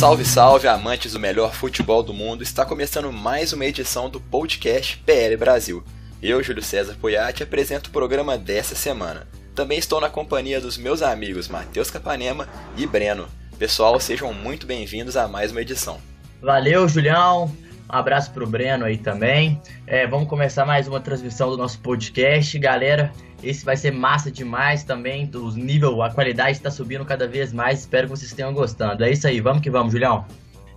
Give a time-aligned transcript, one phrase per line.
[0.00, 2.42] Salve, salve, amantes do melhor futebol do mundo!
[2.42, 5.84] Está começando mais uma edição do podcast PL Brasil.
[6.22, 9.28] Eu, Júlio César Poiati, apresento o programa dessa semana.
[9.54, 13.28] Também estou na companhia dos meus amigos Matheus Capanema e Breno.
[13.58, 16.00] Pessoal, sejam muito bem-vindos a mais uma edição.
[16.40, 17.54] Valeu, Julião.
[17.92, 19.60] Um abraço pro Breno aí também.
[19.84, 23.12] É, vamos começar mais uma transmissão do nosso podcast, galera.
[23.42, 25.28] Esse vai ser massa demais também.
[25.34, 27.80] O nível, a qualidade está subindo cada vez mais.
[27.80, 29.02] Espero que vocês tenham gostando.
[29.02, 30.24] É isso aí, vamos que vamos, Julião.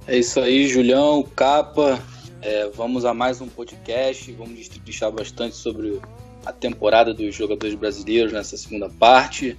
[0.08, 2.00] É isso aí, Julião, Capa.
[2.42, 4.32] É, vamos a mais um podcast.
[4.32, 6.02] Vamos destrinchar bastante sobre
[6.44, 9.56] a temporada dos jogadores brasileiros nessa segunda parte.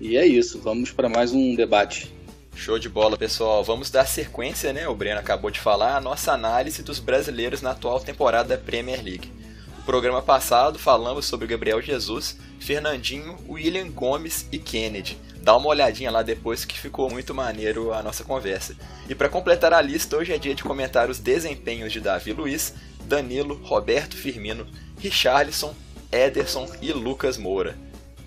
[0.00, 2.15] E é isso, vamos para mais um debate.
[2.56, 3.62] Show de bola, pessoal.
[3.62, 4.88] Vamos dar sequência, né?
[4.88, 9.00] O Breno acabou de falar, a nossa análise dos brasileiros na atual temporada da Premier
[9.04, 9.30] League.
[9.76, 15.18] No programa passado falamos sobre Gabriel Jesus, Fernandinho, William Gomes e Kennedy.
[15.42, 18.74] Dá uma olhadinha lá depois que ficou muito maneiro a nossa conversa.
[19.08, 22.74] E para completar a lista, hoje é dia de comentar os desempenhos de Davi Luiz,
[23.04, 24.66] Danilo, Roberto Firmino,
[24.98, 25.74] Richarlison,
[26.10, 27.76] Ederson e Lucas Moura.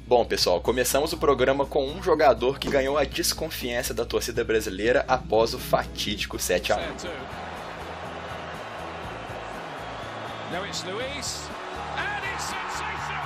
[0.10, 5.06] Bom, pessoal, começamos o programa com um jogador que ganhou a desconfiança da torcida brasileira
[5.08, 6.80] após o fatídico 7 a 1.
[10.52, 11.48] Now it's Luis,
[11.96, 13.22] and it's sensational!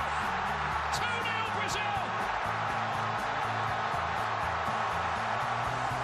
[0.92, 1.80] 2-0 Brazil!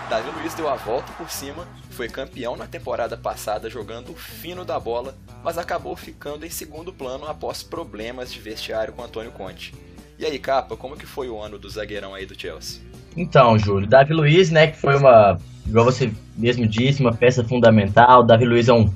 [0.09, 4.65] Davi Luiz deu a volta por cima, foi campeão na temporada passada jogando o fino
[4.65, 5.15] da bola,
[5.45, 9.75] mas acabou ficando em segundo plano após problemas de vestiário com Antônio Conte.
[10.21, 12.83] E aí, Capa, como que foi o ano do zagueirão aí do Chelsea?
[13.17, 18.23] Então, Júlio, Davi Luiz, né, que foi uma, igual você mesmo disse, uma peça fundamental.
[18.23, 18.93] Davi Luiz é um,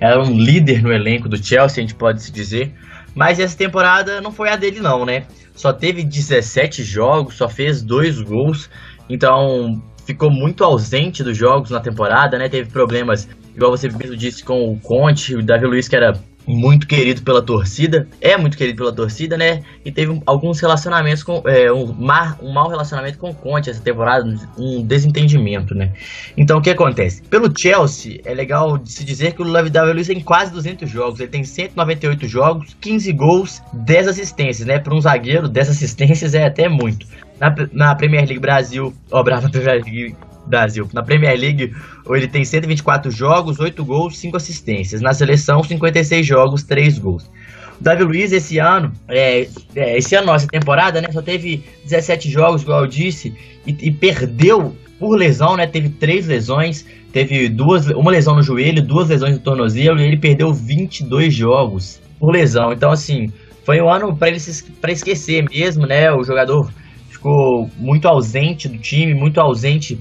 [0.00, 2.72] é um líder no elenco do Chelsea, a gente pode se dizer.
[3.14, 5.26] Mas essa temporada não foi a dele, não, né?
[5.54, 8.70] Só teve 17 jogos, só fez dois gols.
[9.10, 12.48] Então, ficou muito ausente dos jogos na temporada, né?
[12.48, 16.86] Teve problemas, igual você mesmo disse, com o Conte, o Davi Luiz, que era muito
[16.86, 19.62] querido pela torcida, é muito querido pela torcida, né?
[19.84, 23.80] E teve alguns relacionamentos com é, um, mar, um mau relacionamento com o Conte essa
[23.80, 25.92] temporada, um desentendimento, né?
[26.36, 27.22] Então o que acontece?
[27.22, 31.30] Pelo Chelsea, é legal se dizer que o David Luiz tem quase 200 jogos, ele
[31.30, 34.78] tem 198 jogos, 15 gols, 10 assistências, né?
[34.78, 37.06] Para um zagueiro, 10 assistências é até muito.
[37.38, 40.16] Na, na Premier League Brasil, ó, brava Premier League
[40.46, 40.88] Brasil.
[40.92, 41.74] Na Premier League,
[42.10, 45.00] ele tem 124 jogos, 8 gols, 5 assistências.
[45.00, 47.30] Na seleção, 56 jogos, 3 gols.
[47.80, 52.30] O Davi Luiz, esse ano, é, é, esse ano, nossa temporada, né, só teve 17
[52.30, 53.34] jogos, igual eu disse,
[53.66, 55.66] e, e perdeu por lesão, né?
[55.66, 60.16] Teve três lesões, teve duas, uma lesão no joelho, duas lesões no tornozelo, e ele
[60.16, 62.72] perdeu 22 jogos por lesão.
[62.72, 63.32] Então, assim,
[63.64, 64.38] foi um ano para ele
[64.80, 66.12] para esquecer mesmo, né?
[66.12, 66.72] O jogador
[67.10, 69.98] ficou muito ausente do time, muito ausente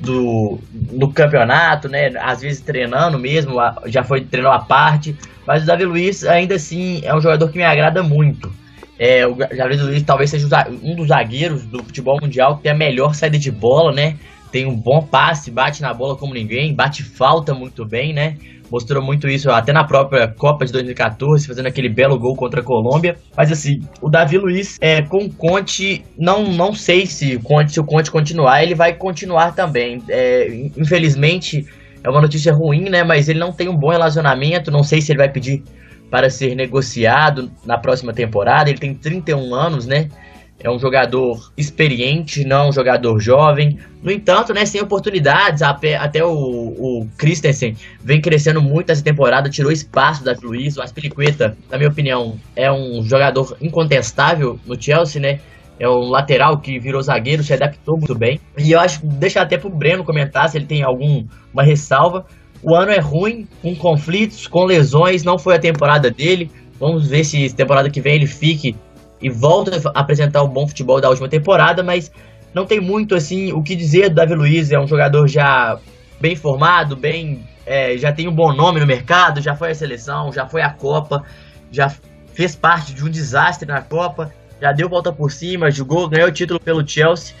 [0.00, 2.12] do, do campeonato, né?
[2.18, 3.56] Às vezes treinando mesmo,
[3.86, 5.16] já foi treinou à parte.
[5.46, 8.52] Mas o Davi Luiz ainda assim é um jogador que me agrada muito.
[8.98, 10.46] É, o Davi Luiz talvez seja
[10.82, 14.16] um dos zagueiros do futebol mundial que tem a melhor saída de bola, né?
[14.50, 18.36] Tem um bom passe, bate na bola como ninguém, bate falta muito bem, né?
[18.70, 22.64] mostrou muito isso até na própria Copa de 2014, fazendo aquele belo gol contra a
[22.64, 23.16] Colômbia.
[23.36, 27.72] Mas assim, o Davi Luiz é, com o Conte, não, não sei se o, Conte,
[27.72, 30.02] se o Conte continuar, ele vai continuar também.
[30.08, 31.66] É, infelizmente,
[32.02, 33.02] é uma notícia ruim, né?
[33.02, 35.64] Mas ele não tem um bom relacionamento, não sei se ele vai pedir
[36.10, 38.70] para ser negociado na próxima temporada.
[38.70, 40.08] Ele tem 31 anos, né?
[40.62, 43.78] É um jogador experiente, não um jogador jovem.
[44.02, 49.72] No entanto, né, sem oportunidades, até o, o Christensen vem crescendo muito essa temporada, tirou
[49.72, 50.76] espaço da Luiz.
[50.76, 55.40] O Aspilicueta, na minha opinião, é um jogador incontestável no Chelsea, né?
[55.78, 58.38] É um lateral que virou zagueiro, se adaptou muito bem.
[58.58, 62.26] E eu acho, deixar até pro Breno comentar se ele tem alguma ressalva.
[62.62, 66.50] O ano é ruim, com conflitos, com lesões, não foi a temporada dele.
[66.78, 68.76] Vamos ver se temporada que vem ele fique
[69.20, 72.10] e volta a apresentar o bom futebol da última temporada, mas
[72.54, 74.72] não tem muito assim o que dizer do Davi Luiz.
[74.72, 75.78] É um jogador já
[76.20, 80.32] bem formado, bem é, já tem um bom nome no mercado, já foi à seleção,
[80.32, 81.22] já foi à Copa,
[81.70, 81.88] já
[82.34, 84.32] fez parte de um desastre na Copa.
[84.60, 87.34] já deu volta por cima, jogou, ganhou o título pelo Chelsea,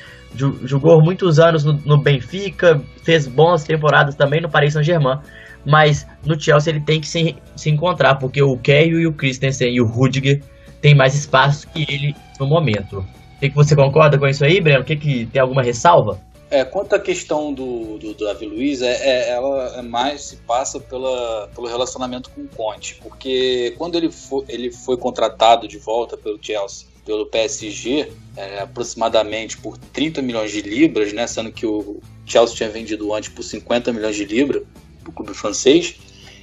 [0.64, 5.18] jogou muitos anos no, no Benfica, fez boas temporadas também no Paris Saint-Germain.
[5.66, 9.74] Mas no Chelsea ele tem que se, se encontrar, porque o Keio e o Christensen
[9.74, 10.40] e o Rudiger
[10.80, 12.98] têm mais espaço que ele no momento.
[12.98, 14.80] O que, você concorda com isso aí, Breno?
[14.80, 16.20] O que, que tem alguma ressalva?
[16.50, 20.36] É, quanto à questão do, do, do Davi Luiz, é, é, ela é mais se
[20.36, 25.78] passa pela, pelo relacionamento com o Conte, porque quando ele foi, ele foi contratado de
[25.78, 31.64] volta pelo Chelsea, pelo PSG, é, aproximadamente por 30 milhões de libras, né, sendo que
[31.64, 34.64] o Chelsea tinha vendido antes por 50 milhões de libras
[35.02, 35.94] para o clube francês,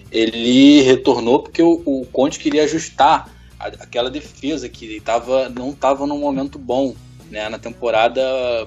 [0.09, 3.36] ele retornou porque o, o Conte queria ajustar
[3.79, 6.95] aquela defesa que tava, não estava num momento bom
[7.29, 8.21] né, na temporada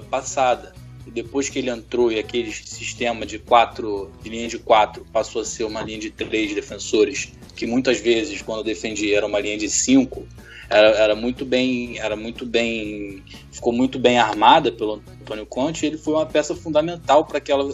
[0.09, 0.73] passada
[1.07, 5.45] depois que ele entrou e aquele sistema de quatro, de linha de quatro, passou a
[5.45, 9.69] ser uma linha de três defensores, que muitas vezes, quando defendia, era uma linha de
[9.69, 10.25] cinco,
[10.69, 15.83] era, era muito bem, era muito bem, ficou muito bem armada pelo Antônio Conte.
[15.83, 17.73] E ele foi uma peça fundamental para aquela,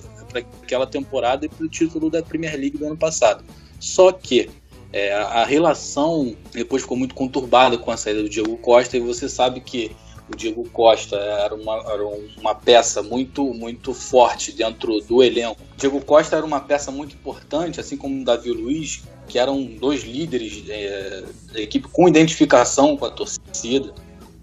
[0.64, 3.44] aquela temporada e para o título da Premier League do ano passado.
[3.80, 4.50] Só que
[4.92, 9.28] é, a relação depois ficou muito conturbada com a saída do Diego Costa e você
[9.28, 9.96] sabe que
[10.32, 12.06] o Diego Costa era uma, era
[12.38, 15.62] uma peça muito, muito forte dentro do elenco.
[15.74, 19.64] O Diego Costa era uma peça muito importante, assim como o Davi Luiz, que eram
[19.64, 21.24] dois líderes é,
[21.54, 23.94] da equipe com identificação com a torcida.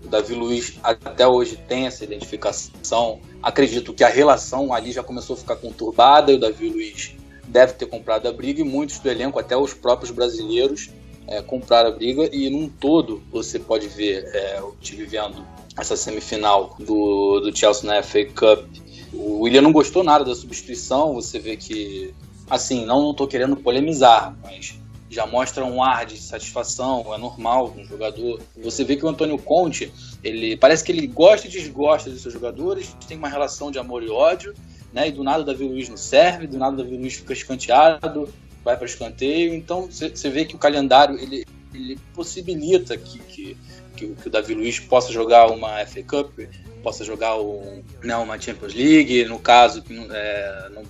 [0.03, 3.21] O Davi Luiz até hoje tem essa identificação.
[3.43, 7.15] Acredito que a relação ali já começou a ficar conturbada e o Davi Luiz
[7.47, 10.91] deve ter comprado a briga e muitos do elenco, até os próprios brasileiros,
[11.27, 15.45] é, compraram a briga e num todo você pode ver é, o time vendo
[15.77, 18.67] essa semifinal do, do Chelsea na FA Cup.
[19.13, 22.13] O William não gostou nada da substituição, você vê que,
[22.51, 27.85] assim, não estou querendo polemizar, mas já mostra um ar de satisfação, é normal um
[27.85, 28.41] jogador.
[28.63, 29.93] Você vê que o Antônio Conte,
[30.23, 34.03] ele parece que ele gosta e desgosta dos seus jogadores, tem uma relação de amor
[34.03, 34.55] e ódio,
[34.95, 35.09] né?
[35.09, 38.33] E do nada o Davi Luiz não serve, do nada o Davi Luiz fica escanteado,
[38.65, 39.53] vai para escanteio.
[39.53, 41.45] Então você vê que o calendário ele,
[41.75, 43.57] ele possibilita que, que
[43.95, 46.39] que, que o Davi Luiz possa jogar uma FA Cup,
[46.83, 50.83] possa jogar um, né, uma Champions League, no caso que é, não,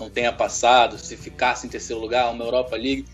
[0.00, 3.04] não tenha passado, se ficasse em terceiro lugar, uma Europa League.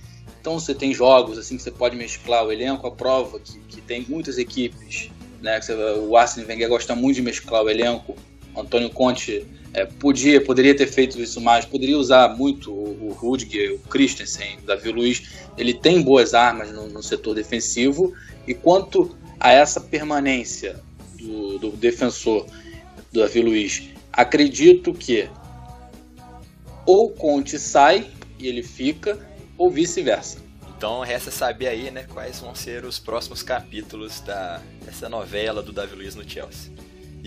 [0.40, 3.80] Então você tem jogos assim que você pode mesclar o elenco, a prova que, que
[3.80, 5.10] tem muitas equipes,
[5.42, 5.60] né?
[6.06, 8.16] O Arsene Wenger gosta muito de mesclar o elenco.
[8.54, 13.12] O Antônio Conte é, podia, poderia ter feito isso mais, poderia usar muito o, o
[13.12, 15.22] Rudiger, o Christensen, o Davi Luiz.
[15.56, 18.14] Ele tem boas armas no, no setor defensivo
[18.46, 20.80] e quanto a essa permanência
[21.18, 22.46] do, do defensor
[23.12, 25.28] do Davi Luiz, acredito que
[26.86, 29.18] ou Conte sai e ele fica,
[29.56, 30.38] ou vice-versa.
[30.76, 35.72] Então resta saber aí, né, quais vão ser os próximos capítulos da, dessa novela do
[35.72, 36.72] Davi Luiz no Chelsea.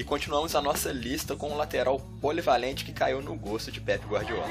[0.02, 4.04] E continuamos a nossa lista com um lateral polivalente que caiu no gosto de Pep
[4.08, 4.48] Guardiola.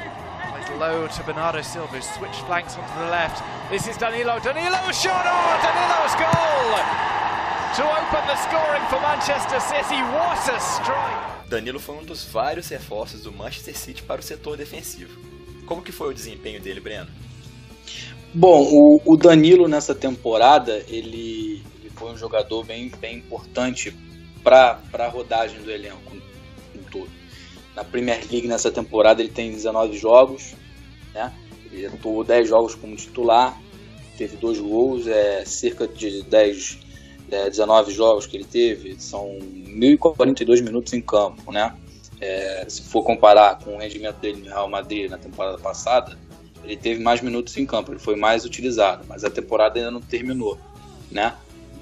[0.78, 3.42] Low to Bernardo Silva, switch flanks onto the left.
[3.68, 4.38] This is Danilo.
[4.44, 5.58] Danilo shot on!
[5.60, 6.78] Danilo's goal!
[7.74, 10.00] To open the scoring for Manchester City.
[10.14, 11.50] What a strike!
[11.50, 15.18] Danilo foi um dos vários reforços do Manchester City para o setor defensivo.
[15.66, 17.10] Como que foi o desempenho dele, Breno?
[18.32, 23.92] Bom, o, o Danilo nessa temporada, ele, ele, foi um jogador bem, bem importante
[24.42, 26.16] para a rodagem do elenco
[26.74, 27.10] em todo.
[27.74, 30.54] Na Premier League nessa temporada ele tem 19 jogos,
[31.14, 31.32] né?
[31.70, 33.56] Ele atuou 10 jogos como titular,
[34.16, 36.78] teve dois gols, é cerca de 10,
[37.30, 41.74] é, 19 jogos que ele teve, são 1.042 minutos em campo, né?
[42.20, 46.18] É, se for comparar com o rendimento dele no Real Madrid na temporada passada,
[46.62, 50.00] ele teve mais minutos em campo, ele foi mais utilizado, mas a temporada ainda não
[50.00, 50.58] terminou,
[51.10, 51.34] né?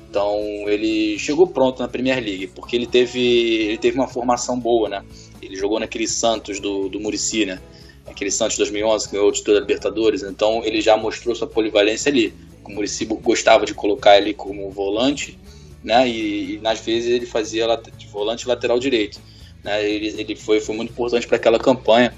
[0.08, 4.88] Então ele chegou pronto na Premier League, porque ele teve, ele teve uma formação boa,
[4.88, 5.04] né?
[5.42, 7.60] Ele jogou naquele Santos do, do Murici, né?
[8.06, 10.22] Aquele Santos 2011 que ganhou o título da Libertadores.
[10.22, 12.32] Então ele já mostrou sua polivalência ali.
[12.64, 15.38] O Murici gostava de colocar ele como volante,
[15.84, 16.08] né?
[16.08, 19.20] E, e nas vezes ele fazia de volante lateral direito.
[19.62, 19.88] Né?
[19.88, 22.14] Ele, ele foi, foi muito importante para aquela campanha,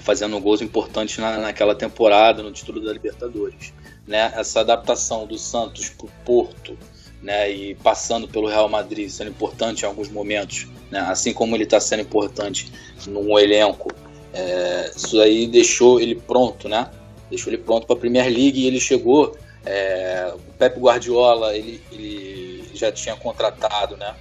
[0.00, 3.72] fazendo gols importantes na, naquela temporada no título da Libertadores
[4.08, 6.76] né, essa adaptação do Santos para o Porto,
[7.22, 11.64] né, e passando pelo Real Madrid, sendo importante em alguns momentos, né, assim como ele
[11.64, 12.72] está sendo importante
[13.06, 13.92] num elenco,
[14.32, 16.90] é, isso aí deixou ele pronto, né?
[17.30, 19.36] Deixou ele pronto para a Premier League e ele chegou.
[19.64, 24.14] É, o Pep Guardiola ele, ele já tinha contratado, né?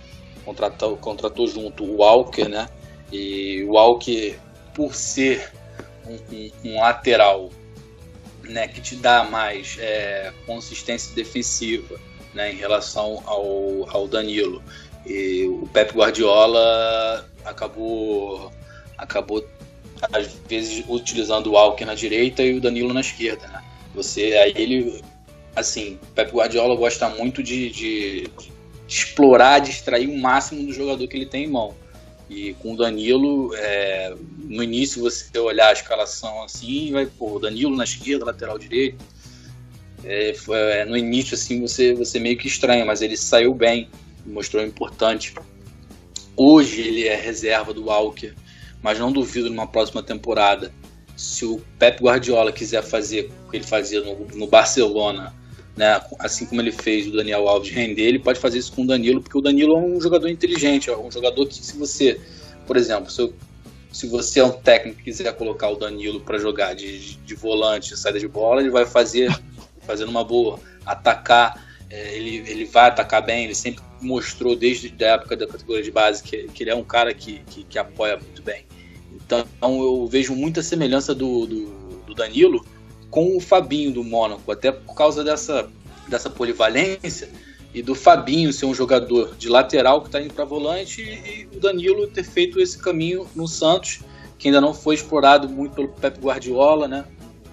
[0.43, 2.67] Contratou, contratou junto o Walker, né?
[3.11, 4.37] E o Walker,
[4.73, 5.51] por ser
[6.05, 7.49] um, um, um lateral
[8.47, 11.99] né, que te dá mais é, consistência defensiva
[12.33, 14.61] né, em relação ao, ao Danilo.
[15.05, 18.51] E o Pep Guardiola acabou,
[18.97, 19.47] acabou
[20.13, 23.47] às vezes utilizando o Alckmin na direita e o Danilo na esquerda.
[23.47, 23.63] Né?
[23.95, 25.01] Você, aí ele,
[25.55, 28.51] assim, o Pep Guardiola gosta muito de, de, de
[28.87, 31.73] explorar, de extrair o máximo do jogador que ele tem em mão.
[32.29, 34.13] E com o Danilo, é,
[34.47, 39.03] no início você olhar a escalação assim, vai, pô, Danilo na esquerda, lateral direito.
[40.03, 43.89] É, foi, é, no início, assim, você, você meio que estranha, mas ele saiu bem,
[44.25, 45.33] mostrou importante.
[46.35, 48.33] Hoje ele é reserva do Walker,
[48.81, 50.71] mas não duvido numa próxima temporada.
[51.15, 55.33] Se o Pep Guardiola quiser fazer o que ele fazia no, no Barcelona,
[55.75, 58.87] né, assim como ele fez o Daniel Alves render, ele pode fazer isso com o
[58.87, 62.19] Danilo, porque o Danilo é um jogador inteligente, é um jogador que se você,
[62.65, 63.33] por exemplo, se, eu,
[63.97, 67.97] se você é um técnico e quiser colocar o Danilo para jogar de, de volante,
[67.97, 69.35] saída de bola, ele vai fazer
[69.87, 75.13] fazendo uma boa, atacar, é, ele, ele vai atacar bem, ele sempre mostrou desde a
[75.13, 78.17] época da categoria de base que, que ele é um cara que, que, que apoia
[78.17, 78.67] muito bem.
[79.15, 81.65] Então eu vejo muita semelhança do, do,
[82.05, 82.63] do Danilo
[83.09, 85.67] com o Fabinho do Mônaco, até por causa dessa,
[86.07, 87.27] dessa polivalência
[87.73, 91.59] e do Fabinho ser um jogador de lateral que está indo para volante e, o
[91.59, 93.99] Danilo ter feito esse caminho no Santos,
[94.37, 97.05] que ainda não foi explorado muito pelo Pep Guardiola, né?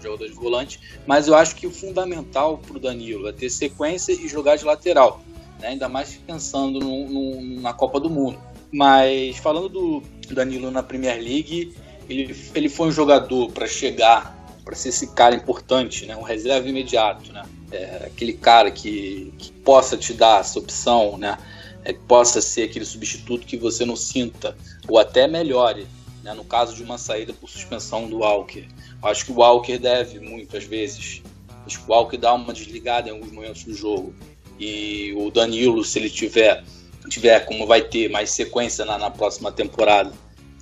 [0.03, 4.13] Jogador de volante, mas eu acho que o fundamental para o Danilo é ter sequência
[4.13, 5.23] e jogar de lateral,
[5.61, 5.69] né?
[5.69, 8.39] ainda mais pensando no, no, na Copa do Mundo.
[8.71, 11.75] Mas falando do Danilo na Premier League,
[12.09, 16.17] ele, ele foi um jogador para chegar para ser esse cara importante, né?
[16.17, 17.45] Um reserva imediato, né?
[17.75, 21.37] É, aquele cara que, que, possa te dar essa opção, né?
[21.85, 24.57] É, que possa ser aquele substituto que você não sinta
[24.89, 25.87] ou até melhore,
[26.23, 26.33] né?
[26.33, 28.67] No caso de uma saída por suspensão do Walker,
[29.03, 31.23] acho que o Walker deve muitas vezes.
[31.67, 34.15] Acho que o Walker dá uma desligada em alguns momentos do jogo
[34.59, 36.63] e o Danilo, se ele tiver
[37.09, 40.11] tiver como vai ter mais sequência na, na próxima temporada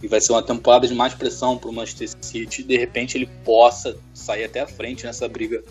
[0.02, 3.28] e vai ser uma temporada de mais pressão para o Manchester City, de repente ele
[3.44, 5.62] possa sair até a frente nessa briga,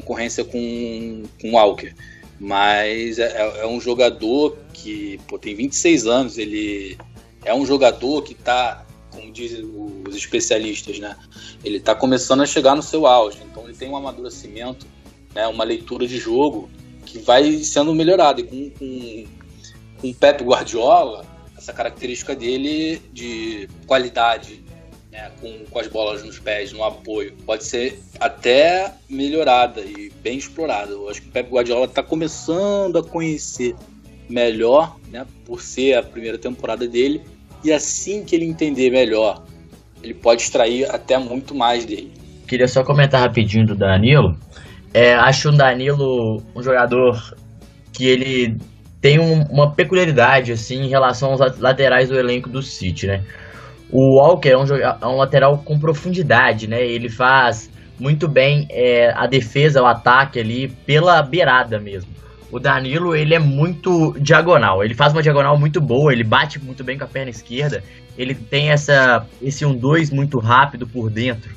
[0.00, 1.94] concorrência com, com o Walker.
[2.38, 6.98] Mas é, é, é um jogador que pô, tem 26 anos, ele
[7.44, 9.64] é um jogador que está, como dizem
[10.06, 11.16] os especialistas, né?
[11.64, 14.86] ele está começando a chegar no seu auge, então ele tem um amadurecimento,
[15.34, 15.46] né?
[15.46, 16.68] uma leitura de jogo
[17.04, 18.40] que vai sendo melhorada.
[18.40, 19.24] E com, com,
[20.00, 21.24] com o Pep Guardiola,
[21.56, 24.62] essa característica dele de qualidade,
[25.16, 30.36] né, com, com as bolas nos pés, no apoio, pode ser até melhorada e bem
[30.36, 30.92] explorada.
[30.92, 33.74] Eu acho que o Pep Guardiola está começando a conhecer
[34.28, 37.22] melhor, né, por ser a primeira temporada dele,
[37.64, 39.42] e assim que ele entender melhor,
[40.02, 42.12] ele pode extrair até muito mais dele.
[42.46, 44.36] Queria só comentar rapidinho do Danilo.
[44.92, 47.34] É, acho o Danilo um jogador
[47.92, 48.56] que ele
[49.00, 53.24] tem um, uma peculiaridade assim em relação aos laterais do elenco do City, né?
[53.90, 56.84] O Walker é um, é um lateral com profundidade, né?
[56.84, 62.10] Ele faz muito bem é, a defesa, o ataque ali pela beirada mesmo.
[62.50, 64.82] O Danilo, ele é muito diagonal.
[64.84, 67.82] Ele faz uma diagonal muito boa, ele bate muito bem com a perna esquerda.
[68.16, 71.50] Ele tem essa esse 1-2 muito rápido por dentro.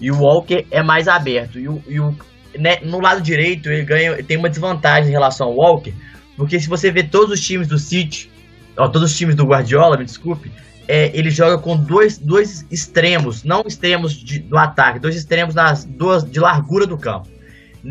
[0.00, 1.58] E o Walker é mais aberto.
[1.58, 2.14] E o, e o
[2.58, 5.94] né, no lado direito, ele ganha, tem uma desvantagem em relação ao Walker,
[6.36, 8.30] porque se você vê todos os times do City,
[8.76, 10.50] ó, todos os times do Guardiola, me desculpe,
[10.90, 15.84] é, ele joga com dois, dois extremos, não extremos de, do ataque, dois extremos nas
[15.84, 17.28] duas de largura do campo.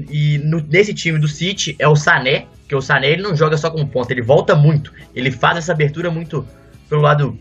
[0.09, 3.57] E no, nesse time do City é o Sané, que o Sané ele não joga
[3.57, 6.45] só com ponta, ele volta muito, ele faz essa abertura muito
[6.89, 7.39] pelo lado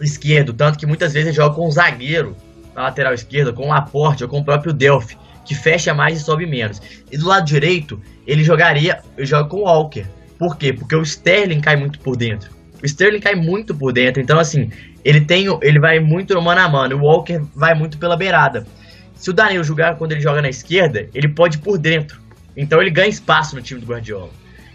[0.00, 2.36] esquerdo, tanto que muitas vezes ele joga com o zagueiro
[2.72, 6.22] na lateral esquerda, com o Laporte ou com o próprio Delphi, que fecha mais e
[6.22, 6.80] sobe menos.
[7.10, 10.06] E do lado direito, ele jogaria, ele joga com o Walker,
[10.38, 10.72] por quê?
[10.72, 12.53] Porque o Sterling cai muito por dentro.
[12.84, 14.20] O Sterling cai muito por dentro.
[14.20, 14.68] Então, assim,
[15.02, 15.46] ele tem.
[15.62, 16.98] Ele vai muito no mano a mano.
[16.98, 18.66] O Walker vai muito pela beirada.
[19.14, 22.20] Se o Danilo jogar quando ele joga na esquerda, ele pode ir por dentro.
[22.54, 24.28] Então ele ganha espaço no time do Guardiola.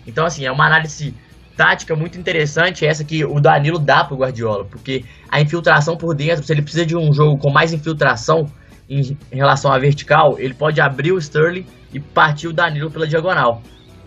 [0.07, 1.13] Então, assim, é uma análise
[1.55, 6.43] tática muito interessante essa que o Danilo dá pro Guardiola, porque a infiltração por dentro,
[6.43, 8.45] se ele precisa de um jogo com mais infiltração
[8.89, 13.61] em relação à vertical, ele pode abrir o Sterling e partir o Danilo pela diagonal.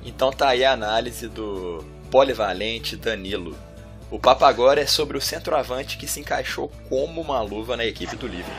[0.05, 3.55] Então tá aí a análise do polivalente Danilo.
[4.13, 8.15] O papo agora é sobre o centroavante que se encaixou como uma luva na equipe
[8.15, 8.55] do Liverpool.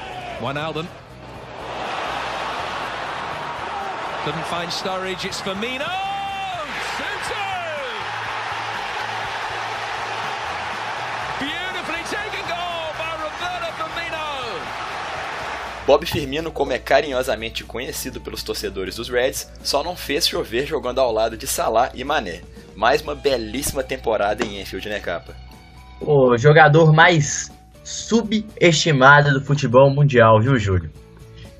[4.26, 6.13] Couldn't find Sturridge, it's Firmino!
[15.86, 21.00] Bob Firmino, como é carinhosamente conhecido pelos torcedores dos Reds, só não fez chover jogando
[21.00, 22.40] ao lado de Salah e Mané.
[22.74, 25.36] Mais uma belíssima temporada em Enfield, né, capa?
[26.00, 27.52] O jogador mais
[27.84, 30.90] subestimado do futebol mundial, viu, Júlio?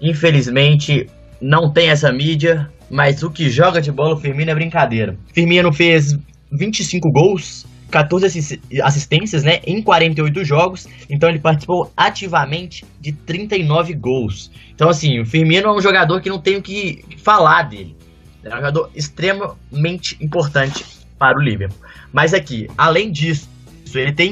[0.02, 1.10] Infelizmente,
[1.42, 5.18] não tem essa mídia, mas o que joga de bola o Firmino é brincadeira.
[5.34, 6.18] Firmino fez
[6.50, 14.50] 25 gols, 14 assistências, né, em 48 jogos, então ele participou ativamente de 39 gols.
[14.74, 17.96] Então assim, o Firmino é um jogador que não tenho que falar dele.
[18.44, 20.84] É um jogador extremamente importante
[21.20, 21.78] para o Liverpool.
[22.12, 23.48] Mas aqui, além disso,
[23.94, 24.32] ele tem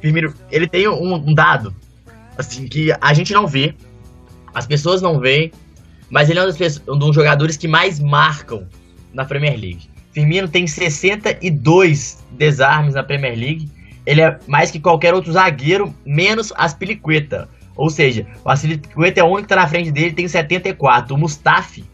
[0.00, 1.76] Firmino, ele tem um, um dado
[2.38, 3.74] assim que a gente não vê,
[4.54, 5.52] as pessoas não veem,
[6.08, 8.66] mas ele é um dos, um dos jogadores que mais marcam
[9.12, 9.90] na Premier League.
[10.12, 13.70] Firmino tem 62 desarmes na Premier League.
[14.06, 17.48] Ele é mais que qualquer outro zagueiro, menos Aspilicueta.
[17.76, 21.14] Ou seja, o Aspilicueta é o único que está na frente dele, tem 74.
[21.14, 21.84] O Mustafi,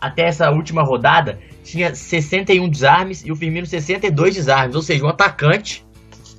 [0.00, 4.76] até essa última rodada, tinha 61 desarmes e o Firmino 62 desarmes.
[4.76, 5.84] Ou seja, um atacante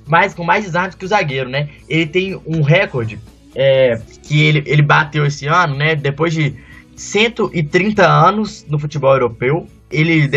[0.06, 1.68] mais, com mais desarmes que o zagueiro, né?
[1.88, 3.20] Ele tem um recorde
[3.54, 5.94] é, que ele, ele bateu esse ano, né?
[5.94, 6.54] Depois de
[6.96, 9.68] 130 anos no futebol europeu.
[9.90, 10.28] Ele,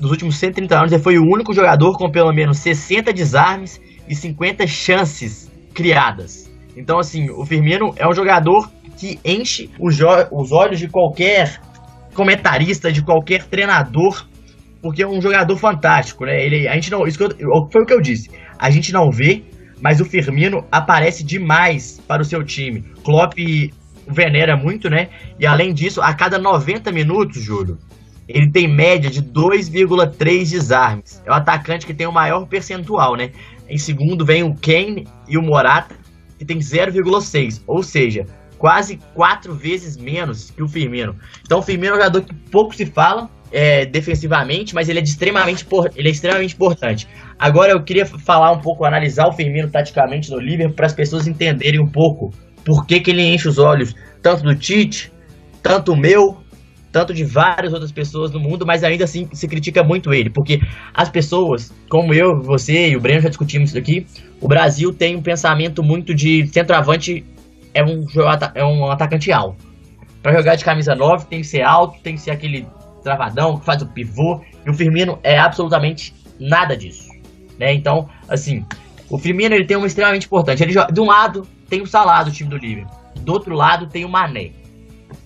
[0.00, 4.14] nos últimos 130 anos, ele foi o único jogador com pelo menos 60 desarmes e
[4.14, 6.50] 50 chances criadas.
[6.76, 9.98] Então, assim, o Firmino é um jogador que enche os,
[10.30, 11.60] os olhos de qualquer
[12.14, 14.26] comentarista, de qualquer treinador,
[14.82, 16.44] porque é um jogador fantástico, né?
[16.44, 18.30] Ele, a gente não, isso eu, foi o que eu disse.
[18.58, 19.42] A gente não vê,
[19.80, 22.84] mas o Firmino aparece demais para o seu time.
[23.02, 23.38] Klopp
[24.06, 25.08] venera muito, né?
[25.38, 27.78] E além disso, a cada 90 minutos, Júlio,
[28.34, 31.22] ele tem média de 2,3 desarmes.
[31.24, 33.30] É o atacante que tem o maior percentual, né?
[33.68, 35.94] Em segundo vem o Kane e o Morata,
[36.38, 37.62] que tem 0,6.
[37.66, 38.26] Ou seja,
[38.58, 41.16] quase quatro vezes menos que o Firmino.
[41.42, 45.02] Então o Firmino é um jogador que pouco se fala é, defensivamente, mas ele é,
[45.02, 47.08] extremamente, ele é extremamente importante.
[47.38, 51.26] Agora eu queria falar um pouco, analisar o Firmino taticamente no Liverpool para as pessoas
[51.26, 52.32] entenderem um pouco
[52.64, 55.10] por que, que ele enche os olhos tanto do Tite,
[55.62, 56.39] tanto o meu,
[56.92, 60.60] tanto de várias outras pessoas no mundo, mas ainda assim se critica muito ele, porque
[60.92, 64.06] as pessoas, como eu, você e o Breno já discutimos isso aqui,
[64.40, 67.24] o Brasil tem um pensamento muito de centroavante
[67.72, 68.04] é um,
[68.54, 69.64] é um atacante alto.
[70.22, 72.66] Para jogar de camisa 9 tem que ser alto, tem que ser aquele
[73.02, 77.08] travadão que faz o pivô, e o Firmino é absolutamente nada disso.
[77.58, 77.72] Né?
[77.74, 78.64] Então, assim,
[79.08, 80.62] o Firmino ele tem um extremamente importante.
[80.62, 82.94] Ele joga, de um lado tem o Salah do time do Liverpool.
[83.20, 84.50] Do outro lado tem o Mané.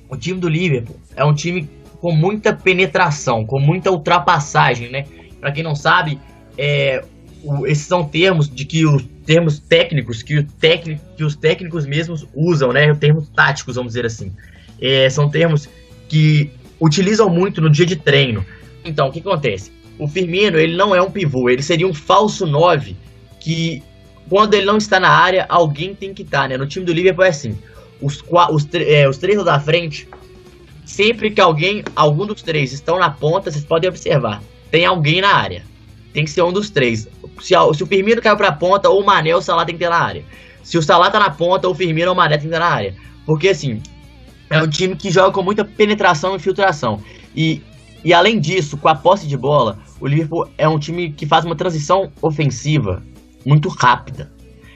[0.09, 1.68] O time do Liverpool é um time
[2.00, 5.07] com muita penetração, com muita ultrapassagem, né?
[5.40, 6.18] Para quem não sabe,
[6.59, 7.03] é,
[7.42, 11.87] o, esses são termos de que os termos técnicos que, o técnico, que os técnicos
[11.87, 12.94] mesmos usam, né?
[12.94, 14.33] Termos táticos, vamos dizer assim.
[14.81, 15.68] É, são termos
[16.09, 16.50] que
[16.81, 18.44] utilizam muito no dia de treino.
[18.85, 19.72] Então, o que acontece?
[19.98, 22.96] O Firmino, ele não é um pivô, ele seria um falso 9
[23.40, 23.83] que
[24.29, 26.57] quando ele não está na área, alguém tem que estar, né?
[26.57, 27.57] No time do Liverpool é assim.
[28.00, 30.09] Os, os, é, os três da frente,
[30.85, 35.35] sempre que alguém, algum dos três estão na ponta, vocês podem observar, tem alguém na
[35.35, 35.64] área.
[36.12, 37.09] Tem que ser um dos três.
[37.40, 39.75] Se, se o Firmino caiu para a ponta, ou o Mané ou o Salah tem
[39.75, 40.25] que ter na área.
[40.62, 42.68] Se o Salah tá na ponta, o Firmino ou o Mané tem que ter na
[42.68, 42.94] área.
[43.27, 43.83] Porque assim,
[44.49, 47.03] é um time que joga com muita penetração e infiltração.
[47.35, 47.61] E,
[48.05, 51.44] e além disso, com a posse de bola, o Liverpool é um time que faz
[51.44, 53.03] uma transição ofensiva
[53.44, 54.33] muito rápida.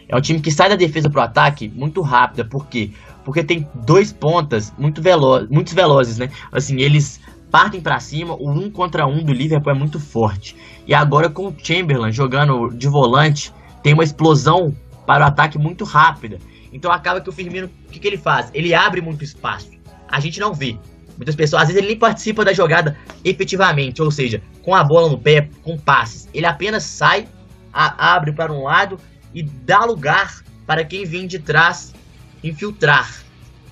[0.09, 2.45] É um time que sai da defesa pro ataque muito rápida.
[2.45, 2.91] Por quê?
[3.29, 6.31] Porque tem dois pontas muito velo muito velozes, né?
[6.51, 10.57] Assim, eles partem para cima, o um contra um do Liverpool é muito forte.
[10.87, 14.75] E agora com o Chamberlain jogando de volante, tem uma explosão
[15.07, 16.39] para o ataque muito rápida.
[16.73, 18.51] Então acaba que o Firmino, o que, que ele faz?
[18.55, 19.69] Ele abre muito espaço.
[20.09, 20.79] A gente não vê.
[21.15, 25.11] Muitas pessoas, às vezes ele nem participa da jogada efetivamente, ou seja, com a bola
[25.11, 26.31] no pé, com passes.
[26.33, 27.29] Ele apenas sai
[27.75, 28.99] a, abre para um lado
[29.35, 31.93] e dá lugar para quem vem de trás
[32.43, 33.23] infiltrar,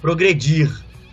[0.00, 0.70] progredir.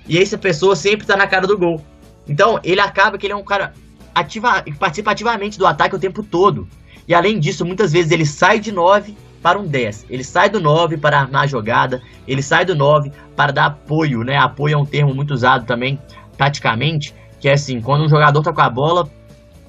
[0.07, 1.83] E essa pessoa sempre está na cara do gol.
[2.27, 3.73] Então, ele acaba que ele é um cara
[4.13, 6.67] ativa, participa ativamente do ataque o tempo todo.
[7.07, 10.05] E além disso, muitas vezes ele sai de 9 para um 10.
[10.09, 14.23] Ele sai do 9 para armar a jogada, ele sai do 9 para dar apoio,
[14.23, 14.37] né?
[14.37, 15.99] Apoio é um termo muito usado também
[16.37, 19.09] taticamente, que é assim, quando um jogador tá com a bola,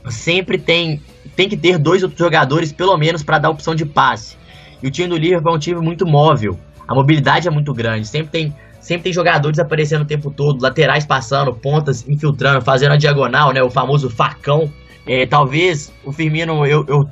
[0.09, 1.03] sempre tem
[1.35, 4.37] tem que ter dois outros jogadores, pelo menos, para dar opção de passe.
[4.83, 6.59] E o time do Liverpool é um time muito móvel.
[6.87, 8.07] A mobilidade é muito grande.
[8.07, 12.97] Sempre tem, sempre tem jogadores aparecendo o tempo todo, laterais passando, pontas infiltrando, fazendo a
[12.97, 13.62] diagonal, né?
[13.62, 14.70] O famoso facão.
[15.07, 17.09] É, talvez o Firmino, eu, eu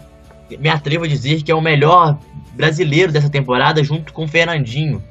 [0.59, 2.19] me atrevo a dizer que é o melhor
[2.55, 5.03] brasileiro dessa temporada, junto com o Fernandinho.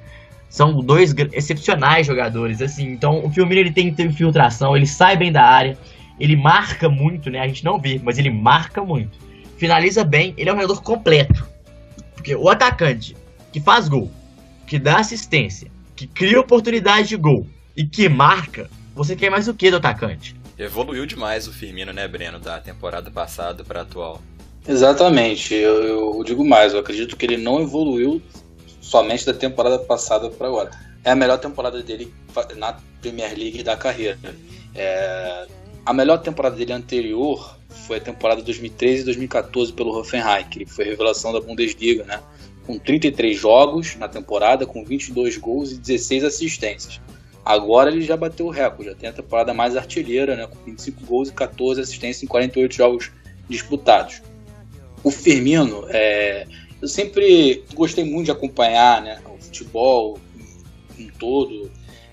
[0.49, 2.91] São dois excepcionais jogadores, assim.
[2.91, 5.77] Então, o Firmino ele tem, tem infiltração, ele sai bem da área,
[6.19, 7.39] ele marca muito, né?
[7.39, 9.17] A gente não vê, mas ele marca muito.
[9.57, 11.47] Finaliza bem, ele é um jogador completo.
[12.15, 13.15] Porque o atacante
[13.51, 14.11] que faz gol,
[14.71, 19.53] que dá assistência, que cria oportunidade de gol e que marca, você quer mais o
[19.53, 20.33] que do atacante?
[20.57, 24.21] Evoluiu demais o Firmino, né, Breno, da temporada passada para atual.
[24.65, 28.21] Exatamente, eu, eu, digo mais, eu acredito que ele não evoluiu
[28.79, 30.71] somente da temporada passada para agora.
[31.03, 32.09] É a melhor temporada dele
[32.55, 34.17] na Premier League da carreira.
[34.73, 35.47] É,
[35.85, 40.85] a melhor temporada dele anterior foi a temporada 2013 e 2014 pelo Hoffenheim, que foi
[40.85, 42.21] a revelação da Bundesliga, né?
[42.65, 47.01] Com 33 jogos na temporada, com 22 gols e 16 assistências.
[47.43, 50.47] Agora ele já bateu o recorde, já tem a temporada mais artilheira, né?
[50.47, 53.11] Com 25 gols e 14 assistências em 48 jogos
[53.49, 54.21] disputados.
[55.03, 56.45] O Firmino, é,
[56.81, 60.19] eu sempre gostei muito de acompanhar né, o futebol
[60.97, 61.71] em todo.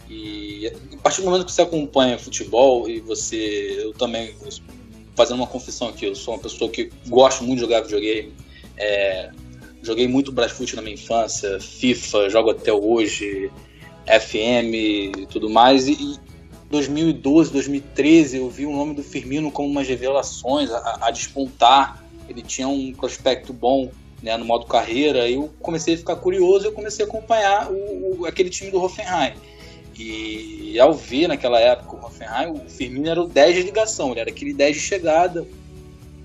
[0.08, 3.82] E a partir do momento que você acompanha futebol e você.
[3.82, 4.34] Eu também,
[5.14, 8.32] fazendo uma confissão aqui, eu sou uma pessoa que gosto muito de jogar videogame.
[8.76, 9.30] É,
[9.82, 13.50] joguei muito Brasfoot na minha infância, FIFA, jogo até hoje,
[14.06, 15.88] FM e tudo mais.
[15.88, 16.18] E,
[16.70, 22.42] 2012, 2013, eu vi o nome do Firmino como umas revelações a, a despontar ele
[22.42, 23.90] tinha um prospecto bom
[24.22, 28.20] né, no modo carreira, eu comecei a ficar curioso e eu comecei a acompanhar o,
[28.20, 29.34] o, aquele time do Hoffenheim.
[29.96, 34.20] E ao ver naquela época o Hoffenheim, o Firmino era o 10 de ligação, ele
[34.20, 35.46] era aquele 10 de chegada,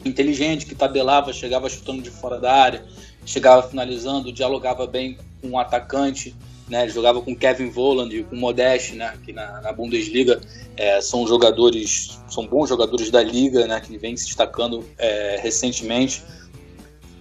[0.04, 2.86] inteligente, que tabelava, chegava chutando de fora da área,
[3.26, 6.36] chegava finalizando, dialogava bem com o atacante,
[6.68, 10.40] né, jogava com Kevin Voland e com Modeste, né, que na, na Bundesliga.
[10.76, 16.24] É, são jogadores, são bons jogadores da liga, né, que vem se destacando é, recentemente.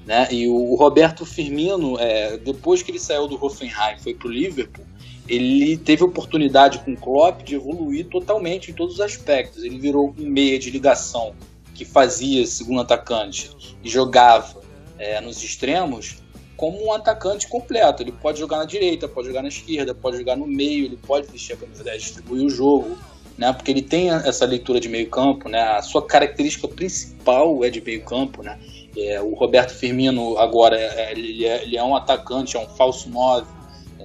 [0.06, 4.30] Né, e o Roberto Firmino, é, depois que ele saiu do Hoffenheim foi para o
[4.30, 4.84] Liverpool,
[5.28, 9.62] ele teve oportunidade com o Klopp de evoluir totalmente em todos os aspectos.
[9.62, 11.34] Ele virou um meia de ligação
[11.74, 13.50] que fazia segundo atacante
[13.84, 14.61] e jogava
[15.02, 16.18] é, nos extremos
[16.56, 18.02] como um atacante completo.
[18.04, 21.26] Ele pode jogar na direita, pode jogar na esquerda, pode jogar no meio, ele pode
[21.26, 22.96] vestir a camisa 10, distribuir o jogo,
[23.36, 23.52] né?
[23.52, 25.60] Porque ele tem essa leitura de meio campo, né?
[25.60, 28.60] A sua característica principal é de meio campo, né?
[28.96, 33.10] É, o Roberto Firmino agora é, ele, é, ele é um atacante, é um falso
[33.10, 33.44] 9,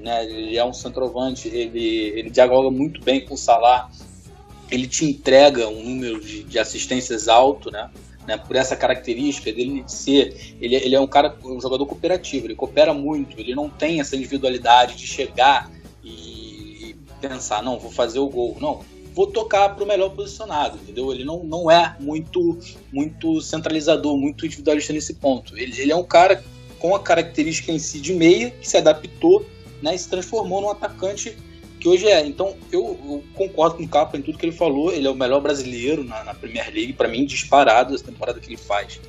[0.02, 0.26] né?
[0.26, 1.86] Ele é um centroavante, ele,
[2.18, 3.92] ele dialoga muito bem com o Salah,
[4.72, 7.88] ele te entrega um número de, de assistências alto, né?
[8.28, 12.56] Né, por essa característica dele ser, ele, ele é um cara, um jogador cooperativo, ele
[12.56, 15.72] coopera muito, ele não tem essa individualidade de chegar
[16.04, 18.82] e, e pensar, não, vou fazer o gol, não,
[19.14, 21.12] vou tocar para o melhor posicionado, entendeu?
[21.12, 22.60] Ele não, não é muito
[22.92, 25.58] muito centralizador, muito individualista nesse ponto.
[25.58, 26.44] Ele, ele é um cara
[26.78, 29.44] com a característica em si de meia que se adaptou
[29.82, 31.36] né, e se transformou num atacante
[31.80, 32.26] que hoje é.
[32.26, 34.92] Então, eu, eu, concordo com o Capa em tudo que ele falou.
[34.92, 38.48] Ele é o melhor brasileiro na, na Premier League, para mim, disparado essa temporada que
[38.48, 39.00] ele faz.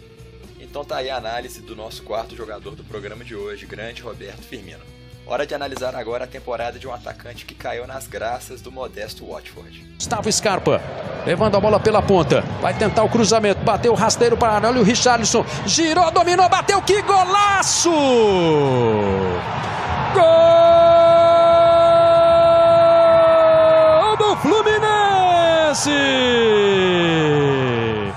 [0.60, 4.42] Então tá aí a análise do nosso quarto jogador do programa de hoje, grande Roberto
[4.42, 4.82] Firmino.
[5.26, 9.26] Hora de analisar agora a temporada de um atacante que caiu nas graças do modesto
[9.26, 9.86] Watford.
[9.96, 10.80] Gustavo Scarpa,
[11.26, 14.80] levando a bola pela ponta, vai tentar o cruzamento, bateu o rasteiro para a olha
[14.80, 17.90] o Richarlison, girou, dominou, bateu, que golaço!
[20.14, 20.77] Gol!
[25.78, 25.90] Fluminense!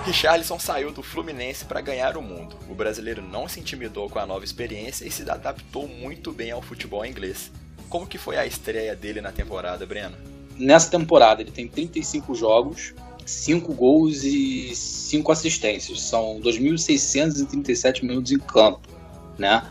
[0.04, 2.56] Richarlison saiu do Fluminense para ganhar o mundo.
[2.68, 6.62] O brasileiro não se intimidou com a nova experiência e se adaptou muito bem ao
[6.62, 7.52] futebol inglês.
[7.88, 10.16] Como que foi a estreia dele na temporada, Breno?
[10.58, 12.96] Nessa temporada ele tem 35 jogos,
[13.26, 16.02] 5 gols e 5 assistências.
[16.02, 18.90] São 2.637 minutos em campo,
[19.38, 19.62] né?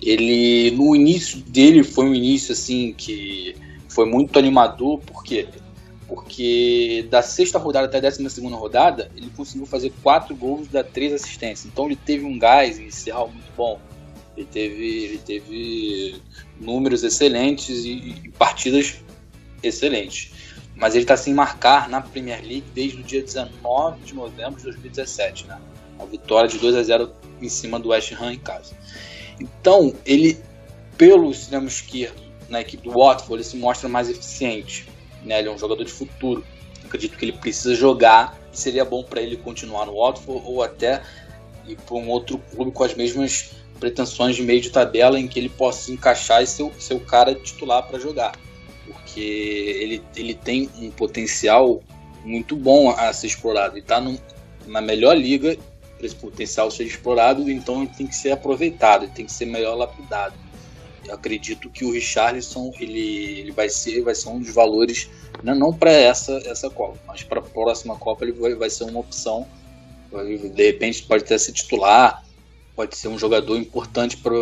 [0.00, 3.56] Ele no início dele foi um início assim que
[3.88, 5.48] foi muito animador porque
[6.06, 10.84] porque da sexta rodada até a décima segunda rodada, ele conseguiu fazer quatro gols, dar
[10.84, 11.66] três assistências.
[11.66, 13.80] Então ele teve um gás inicial muito bom.
[14.36, 16.22] Ele teve, ele teve
[16.60, 18.96] números excelentes e, e partidas
[19.62, 20.32] excelentes.
[20.74, 24.64] Mas ele está sem marcar na Premier League desde o dia 19 de novembro de
[24.64, 25.60] 2017, né?
[25.98, 28.74] A vitória de 2 a 0 em cima do West Ham em casa.
[29.38, 30.38] Então, ele,
[30.98, 34.86] pelo extremo esquerdo, na equipe do Watford, ele se mostra mais eficiente
[35.24, 35.38] né?
[35.38, 36.44] Ele é um jogador de futuro.
[36.84, 41.02] Acredito que ele precisa jogar e seria bom para ele continuar no Watford ou até
[41.66, 45.38] ir para um outro clube com as mesmas pretensões de meio de tabela em que
[45.38, 48.32] ele possa se encaixar e ser, ser o cara titular para jogar.
[48.86, 51.82] Porque ele, ele tem um potencial
[52.24, 53.74] muito bom a ser explorado.
[53.74, 54.02] Ele está
[54.66, 55.56] na melhor liga
[55.96, 59.46] para esse potencial ser explorado, então ele tem que ser aproveitado, ele tem que ser
[59.46, 60.34] melhor lapidado.
[61.10, 65.08] Acredito que o Richarlison ele, ele vai ser vai ser um dos valores
[65.42, 68.70] não, né, não para essa essa Copa, mas para a próxima Copa ele vai, vai
[68.70, 69.46] ser uma opção.
[70.12, 72.24] De repente pode até ser titular,
[72.76, 74.34] pode ser um jogador importante para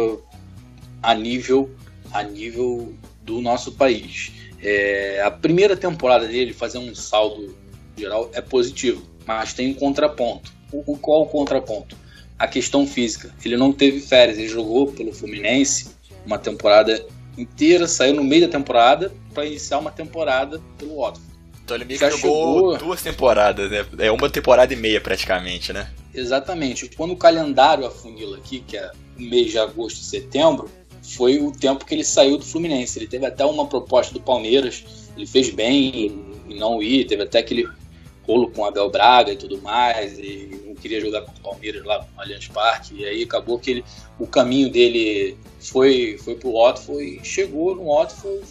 [1.02, 1.70] a nível
[2.12, 4.32] a nível do nosso país.
[4.62, 7.56] É, a primeira temporada dele, fazer um saldo
[7.96, 10.52] geral, é positivo, mas tem um contraponto.
[10.72, 11.96] O, o qual o contraponto?
[12.38, 13.34] A questão física.
[13.44, 15.90] Ele não teve férias, ele jogou pelo Fluminense
[16.24, 17.04] uma temporada
[17.36, 21.32] inteira, saiu no meio da temporada para iniciar uma temporada pelo Watford.
[21.64, 22.78] Então ele meio que jogou chegou...
[22.78, 23.86] duas temporadas, né?
[23.98, 25.90] É uma temporada e meia praticamente, né?
[26.14, 26.90] Exatamente.
[26.96, 30.68] Quando o calendário afunila aqui, que é o mês de agosto e setembro,
[31.02, 32.98] foi o tempo que ele saiu do Fluminense.
[32.98, 34.84] Ele teve até uma proposta do Palmeiras,
[35.16, 36.12] ele fez bem
[36.48, 37.68] em não ir, teve até aquele
[38.26, 42.20] rolo com Abel Braga e tudo mais, e queria jogar com o Palmeiras lá no
[42.20, 43.84] Allianz Parque, e aí acabou que ele,
[44.18, 48.42] o caminho dele foi, foi pro Watford e chegou no Watford,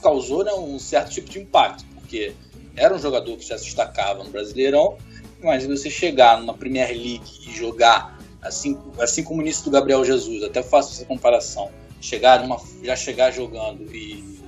[0.00, 2.34] causou né, um certo tipo de impacto, porque
[2.76, 4.98] era um jogador que já se destacava no Brasileirão,
[5.42, 10.04] mas você chegar numa Premier League e jogar assim, assim como o início do Gabriel
[10.04, 14.42] Jesus, até faço essa comparação, chegar numa, já chegar jogando e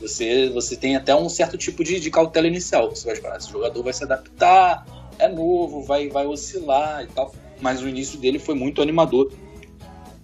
[0.00, 2.88] você, você tem até um certo tipo de, de cautela inicial.
[2.88, 4.86] Você vai esperar, esse jogador vai se adaptar,
[5.20, 7.34] é novo, vai, vai oscilar e tal.
[7.60, 9.32] Mas o início dele foi muito animador.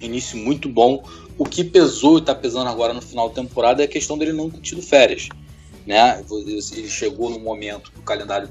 [0.00, 1.04] Início muito bom.
[1.38, 4.32] O que pesou e está pesando agora no final da temporada é a questão dele
[4.32, 5.28] não ter tido férias.
[5.87, 6.24] Né?
[6.30, 8.48] Ele chegou no momento que o calendário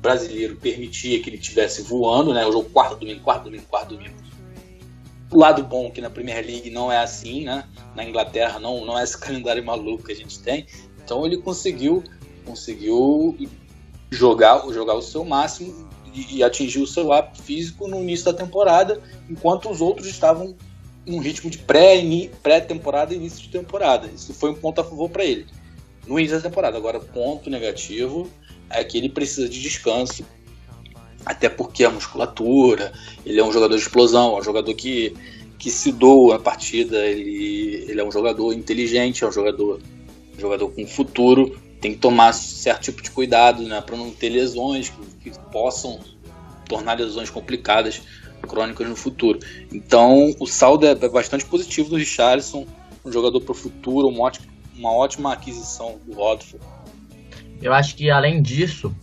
[0.00, 2.46] brasileiro permitia que ele tivesse voando, né?
[2.46, 4.14] O jogo quarto domingo, quarto domingo, quarto domingo.
[5.30, 7.64] O lado bom é que na Premier League não é assim, né?
[7.94, 10.66] Na Inglaterra não, não é esse calendário maluco que a gente tem.
[11.04, 12.02] Então ele conseguiu
[12.44, 13.36] conseguiu
[14.10, 18.32] jogar, jogar o seu máximo e, e atingir o seu ápice físico no início da
[18.32, 20.56] temporada, enquanto os outros estavam
[21.06, 24.08] em um ritmo de pré-temporada pré e início de temporada.
[24.08, 25.46] Isso foi um ponto a favor para ele
[26.06, 26.76] no início da temporada.
[26.76, 28.28] Agora, ponto negativo
[28.68, 30.24] é que ele precisa de descanso,
[31.24, 32.92] até porque a musculatura,
[33.24, 35.14] ele é um jogador de explosão, é um jogador que,
[35.58, 39.80] que se doa a partida, ele, ele é um jogador inteligente, é um jogador,
[40.38, 44.90] jogador com futuro, tem que tomar certo tipo de cuidado né, para não ter lesões
[44.90, 46.00] que, que possam
[46.68, 48.02] tornar lesões complicadas,
[48.42, 49.40] crônicas no futuro.
[49.72, 52.66] Então o saldo é bastante positivo do Richarlison,
[53.04, 56.60] um jogador para o futuro, uma ótima, uma ótima aquisição do Rodford
[57.62, 58.94] eu acho que além disso,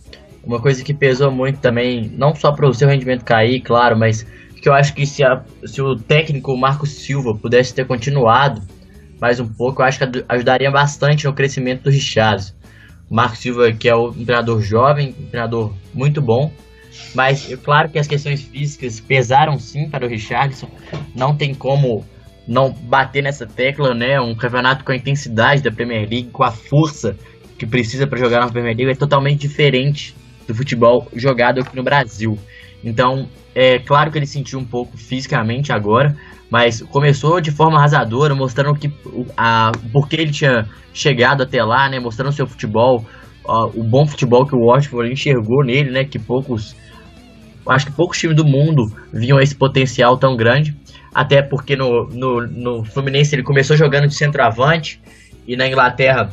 [0.42, 4.26] uma coisa que pesou muito também, não só para o seu rendimento cair, claro, mas
[4.60, 8.60] que eu acho que se, a, se o técnico Marcos Silva pudesse ter continuado
[9.20, 12.54] mais um pouco, eu acho que ajudaria bastante no crescimento do Richarlison.
[13.10, 16.52] O Marcos Silva, que é um treinador jovem, um treinador muito bom,
[17.14, 20.68] mas é claro que as questões físicas pesaram sim para o Richardson.
[21.14, 22.04] Não tem como
[22.46, 24.20] não bater nessa tecla, né?
[24.20, 27.16] Um campeonato com a intensidade da Premier League, com a força
[27.58, 30.14] que precisa para jogar na Premier League é totalmente diferente
[30.46, 32.38] do futebol jogado aqui no Brasil.
[32.82, 33.28] Então,
[33.60, 36.16] é claro que ele sentiu um pouco fisicamente agora,
[36.48, 38.88] mas começou de forma arrasadora, mostrando que
[39.36, 43.04] a porque ele tinha chegado até lá, né, mostrando seu futebol,
[43.74, 46.76] o bom futebol que o Watford enxergou nele, né, que poucos
[47.66, 50.76] acho que poucos times do mundo viam esse potencial tão grande,
[51.12, 55.00] até porque no, no, no Fluminense ele começou jogando de centroavante
[55.48, 56.30] e na Inglaterra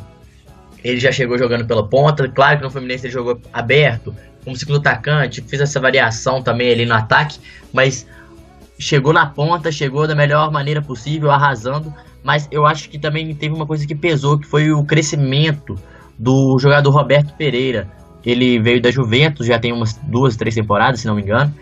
[0.84, 2.28] ele já chegou jogando pela ponta.
[2.28, 4.14] Claro que no Fluminense ele jogou aberto,
[4.46, 7.40] como segundo atacante, fez essa variação também ali no ataque,
[7.72, 8.06] mas
[8.78, 11.92] chegou na ponta, chegou da melhor maneira possível, arrasando.
[12.22, 15.74] Mas eu acho que também teve uma coisa que pesou, que foi o crescimento
[16.16, 17.90] do jogador Roberto Pereira.
[18.24, 21.52] Ele veio da Juventus, já tem umas duas, três temporadas, se não me engano.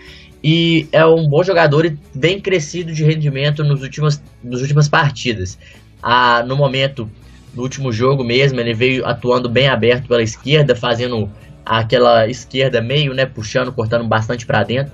[0.42, 5.59] E é um bom jogador e bem crescido de rendimento nos últimos, nas últimas partidas.
[6.03, 7.09] Ah, no momento,
[7.55, 11.31] no último jogo mesmo, ele veio atuando bem aberto pela esquerda, fazendo
[11.64, 14.92] aquela esquerda meio, né, puxando, cortando bastante para dentro.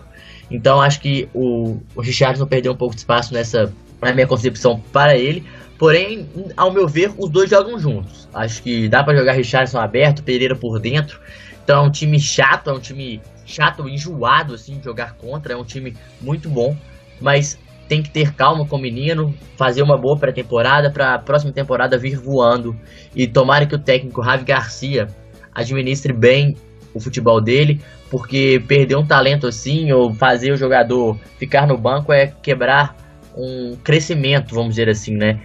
[0.50, 4.80] Então acho que o, o Richardson perdeu um pouco de espaço nessa, na minha concepção,
[4.92, 5.44] para ele.
[5.78, 8.28] Porém, ao meu ver, os dois jogam juntos.
[8.35, 11.20] Acho que dá para jogar Richardson aberto, Pereira por dentro.
[11.64, 15.56] Então é um time chato, é um time chato, enjoado assim de jogar contra, é
[15.56, 16.76] um time muito bom,
[17.20, 21.52] mas tem que ter calma com o menino, fazer uma boa pré-temporada para a próxima
[21.52, 22.76] temporada vir voando.
[23.14, 25.09] E tomara que o técnico Ravi Garcia
[25.54, 26.56] administre bem
[26.92, 32.12] o futebol dele, porque perder um talento assim ou fazer o jogador ficar no banco
[32.12, 32.96] é quebrar
[33.36, 35.40] um crescimento, vamos dizer assim, né?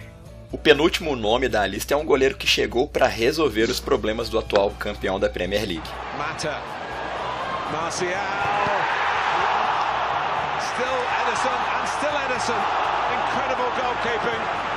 [0.50, 4.38] O penúltimo nome da lista é um goleiro que chegou para resolver os problemas do
[4.38, 5.88] atual campeão da Premier League.
[6.16, 6.56] Mata.
[7.72, 8.10] Marcial.
[10.60, 12.62] Still Edison and still Edison.
[13.12, 14.75] Incredible goalkeeping.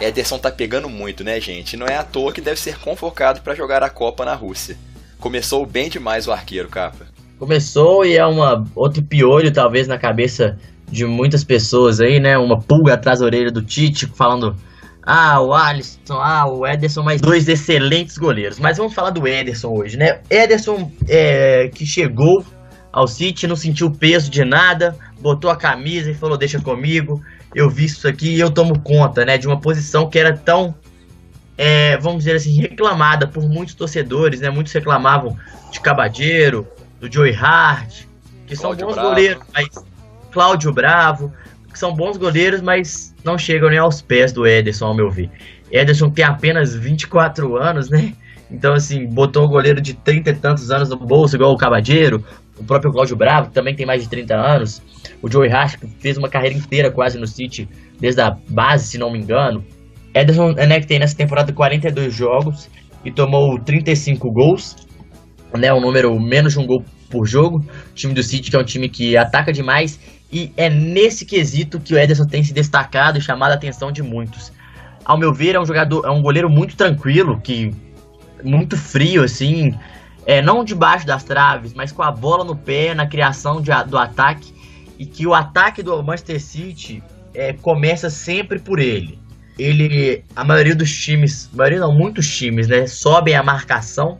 [0.00, 1.76] Ederson tá pegando muito, né, gente?
[1.76, 4.76] Não é à toa que deve ser convocado para jogar a Copa na Rússia.
[5.18, 7.06] Começou bem demais o arqueiro, capa.
[7.38, 10.58] Começou e é uma outro piolho talvez na cabeça
[10.90, 12.38] de muitas pessoas aí, né?
[12.38, 14.56] Uma pulga atrás da orelha do Tite falando
[15.02, 18.58] ah, o Alisson, ah, o Ederson, mais dois excelentes goleiros.
[18.58, 20.20] Mas vamos falar do Ederson hoje, né?
[20.30, 22.44] Ederson é, que chegou
[22.92, 27.22] ao City, não sentiu peso de nada, botou a camisa e falou: Deixa comigo,
[27.54, 29.38] eu vi isso aqui e eu tomo conta, né?
[29.38, 30.74] De uma posição que era tão,
[31.56, 34.50] é, vamos dizer assim, reclamada por muitos torcedores, né?
[34.50, 35.36] Muitos reclamavam
[35.70, 36.66] de Cabadeiro,
[37.00, 38.02] do Joey Hart,
[38.46, 39.08] que Cláudio são bons Bravo.
[39.08, 39.68] goleiros, mas
[40.30, 41.32] Cláudio Bravo,
[41.72, 45.30] que são bons goleiros, mas não chegam nem aos pés do Ederson, ao meu ver.
[45.70, 48.14] Ederson tem apenas 24 anos, né?
[48.50, 52.24] Então, assim, botou o goleiro de 30 e tantos anos no bolso, igual o Cabadeiro,
[52.58, 54.82] o próprio Cláudio Bravo, que também tem mais de 30 anos,
[55.22, 57.68] o Joey Hart, que fez uma carreira inteira quase no City,
[58.00, 59.64] desde a base, se não me engano.
[60.14, 62.68] Ederson, né, que tem nessa temporada 42 jogos
[63.04, 64.76] e tomou 35 gols,
[65.56, 67.58] né, um número menos de um gol por jogo.
[67.58, 69.98] O time do City, que é um time que ataca demais
[70.30, 74.02] e é nesse quesito que o Ederson tem se destacado e chamado a atenção de
[74.02, 74.52] muitos.
[75.04, 77.72] Ao meu ver, é um jogador, é um goleiro muito tranquilo, que
[78.44, 79.74] muito frio assim,
[80.26, 83.96] é, não debaixo das traves, mas com a bola no pé na criação de, do
[83.96, 84.52] ataque
[84.98, 87.02] e que o ataque do Manchester City
[87.34, 89.18] é, começa sempre por ele.
[89.58, 94.18] Ele, a maioria dos times, maioria não, muitos times, né, sobem a marcação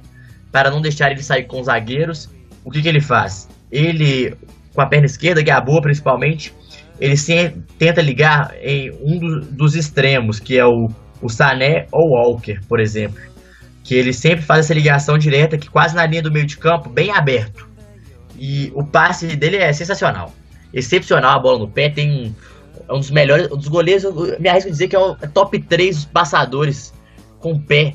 [0.50, 2.28] para não deixar ele sair com os zagueiros.
[2.64, 3.48] O que, que ele faz?
[3.70, 4.36] Ele
[4.78, 6.54] com a perna esquerda, que é a boa principalmente,
[7.00, 10.88] ele sempre tenta ligar em um do, dos extremos, que é o,
[11.20, 13.20] o Sané ou Walker, por exemplo.
[13.88, 16.90] Que ele sempre faz essa ligação direta, que quase na linha do meio de campo,
[16.90, 17.66] bem aberto.
[18.38, 20.30] E o passe dele é sensacional.
[20.74, 22.34] Excepcional a bola no pé, tem um,
[22.86, 25.16] é um dos melhores, um dos goleiros, eu me arrisco a dizer que é o
[25.32, 26.92] top 3 dos passadores
[27.40, 27.94] com pé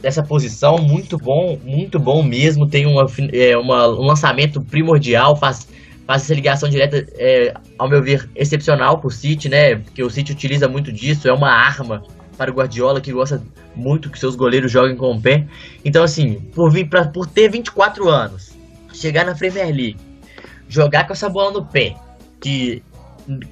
[0.00, 5.68] dessa posição, muito bom, muito bom mesmo, tem uma, é, uma, um lançamento primordial, faz
[6.04, 9.76] faz essa ligação direta, é, ao meu ver, excepcional para o City, né?
[9.76, 12.02] Porque o City utiliza muito disso, é uma arma
[12.42, 13.40] para o Guardiola que gosta
[13.74, 15.46] muito que seus goleiros joguem com o pé.
[15.84, 18.52] Então, assim, por, vir pra, por ter 24 anos,
[18.92, 19.96] chegar na Premier League,
[20.68, 21.94] jogar com essa bola no pé,
[22.40, 22.82] que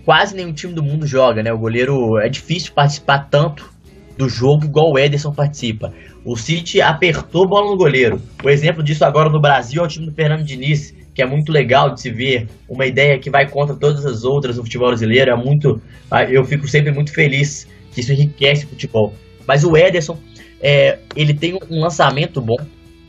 [0.04, 1.52] quase nenhum time do mundo joga, né?
[1.52, 3.70] O goleiro é difícil participar tanto
[4.18, 5.92] do jogo igual o Ederson participa.
[6.24, 8.20] O City apertou a bola no goleiro.
[8.42, 11.52] O exemplo disso agora no Brasil é o time do Fernando Diniz, que é muito
[11.52, 15.30] legal de se ver, uma ideia que vai contra todas as outras no futebol brasileiro,
[15.30, 19.14] é muito, ah, eu fico sempre muito feliz isso enriquece o futebol.
[19.46, 20.18] Mas o Ederson,
[20.60, 22.56] é, ele tem um lançamento bom,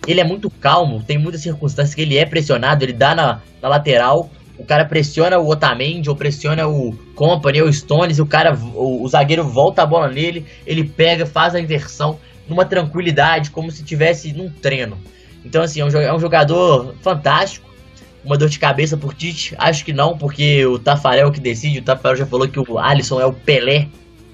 [0.07, 3.69] ele é muito calmo, tem muitas circunstâncias que ele é pressionado, ele dá na, na
[3.69, 8.55] lateral, o cara pressiona o Otamendi ou pressiona o Company ou o Stones, o cara,
[8.55, 13.71] o, o, zagueiro volta a bola nele, ele pega, faz a inversão numa tranquilidade, como
[13.71, 14.97] se tivesse num treino.
[15.43, 17.71] Então assim, é um, é um jogador fantástico
[18.23, 19.55] uma dor de cabeça por Tite?
[19.57, 23.19] Acho que não, porque o Tafarel que decide, o Tafarel já falou que o Alisson
[23.19, 23.87] é o Pelé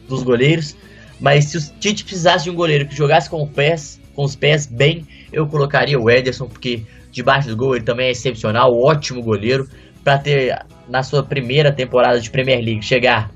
[0.07, 0.75] dos goleiros.
[1.19, 4.35] Mas se o Tite precisasse de um goleiro que jogasse com os pés, com os
[4.35, 9.21] pés bem, eu colocaria o Ederson, porque debaixo do gol ele também é excepcional, ótimo
[9.21, 9.67] goleiro,
[10.03, 13.31] para ter na sua primeira temporada de Premier League chegar,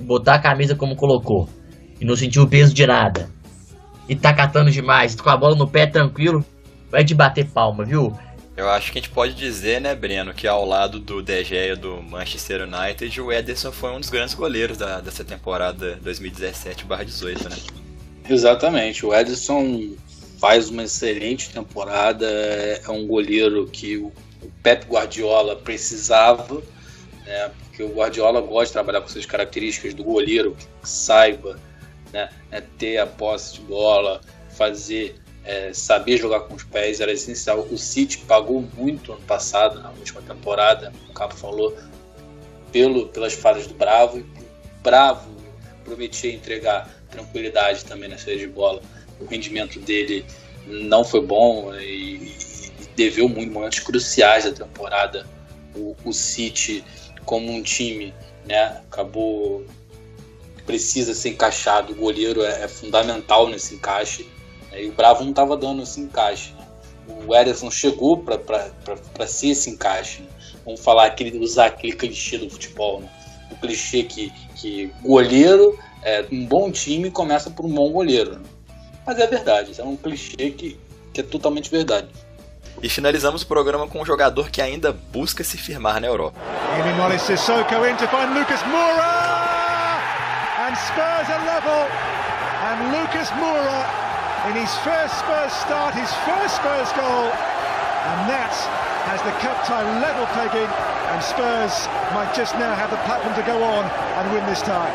[0.00, 1.48] botar a camisa como colocou
[2.00, 3.28] e não sentir o peso de nada.
[4.08, 6.44] E tá catando demais, com a bola no pé tranquilo,
[6.90, 8.16] vai de bater palma, viu?
[8.56, 11.76] Eu acho que a gente pode dizer, né, Breno, que ao lado do De Gea
[11.76, 17.56] do Manchester United, o Ederson foi um dos grandes goleiros da, dessa temporada 2017/18, né?
[18.28, 19.04] Exatamente.
[19.04, 19.94] O Ederson
[20.38, 24.10] faz uma excelente temporada, é um goleiro que o
[24.62, 26.62] Pep Guardiola precisava,
[27.26, 27.50] né?
[27.76, 31.60] Porque o Guardiola gosta de trabalhar com essas características do goleiro que saiba,
[32.10, 35.14] né, é ter a posse de bola, fazer
[35.46, 37.60] é, saber jogar com os pés era essencial.
[37.70, 41.74] O City pagou muito ano passado, na última temporada, o Capo falou,
[42.72, 44.18] pelo, pelas falhas do Bravo.
[44.18, 45.30] O Bravo
[45.84, 48.82] prometia entregar tranquilidade também na série de bola.
[49.20, 50.26] O rendimento dele
[50.66, 55.26] não foi bom e, e deveu muito momentos cruciais da temporada.
[55.76, 56.84] O, o City,
[57.24, 58.12] como um time,
[58.44, 59.64] né, acabou
[60.66, 61.92] precisa ser encaixado.
[61.92, 64.28] O goleiro é, é fundamental nesse encaixe
[64.78, 66.52] e o Bravo não estava dando esse encaixe.
[66.52, 66.66] Né?
[67.26, 70.22] O Ederson chegou para ser esse encaixe.
[70.22, 70.28] Né?
[70.64, 73.00] Vamos falar aquele, usar aquele clichê do futebol.
[73.00, 73.08] Né?
[73.50, 78.38] O clichê que, que goleiro, é, um bom time começa por um bom goleiro.
[78.38, 78.42] Né?
[79.06, 80.78] Mas é verdade, é um clichê que,
[81.12, 82.08] que é totalmente verdade.
[82.82, 86.38] E finalizamos o programa com um jogador que ainda busca se firmar na Europa.
[90.66, 91.82] and Spurs are level.
[92.66, 94.05] And Lucas Moura,
[94.48, 97.26] in his first Spurs start, his first Spurs goal.
[98.06, 98.54] And that
[99.10, 100.70] has the cup tie level pegging.
[101.10, 104.92] And Spurs might just now have the platform to go on and win this tie.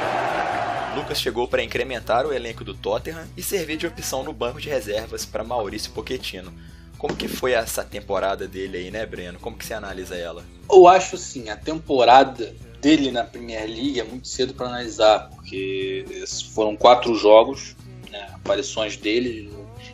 [0.95, 4.69] Lucas chegou para incrementar o elenco do Tottenham e servir de opção no banco de
[4.69, 6.53] reservas para Maurício Pochettino.
[6.97, 9.39] Como que foi essa temporada dele aí, né, Breno?
[9.39, 10.43] Como que você analisa ela?
[10.69, 16.05] Eu acho assim, a temporada dele na Premier League é muito cedo para analisar, porque
[16.53, 17.75] foram quatro jogos,
[18.11, 19.49] né, aparições dele.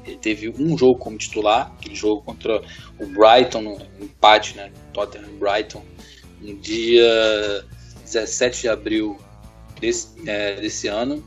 [0.06, 2.62] Ele teve um jogo como titular, aquele jogo contra
[3.00, 5.84] o Brighton, no empate, né, Tottenham Brighton,
[6.42, 7.66] no dia
[8.04, 9.18] 17 de abril
[9.80, 11.24] desse, é, desse ano.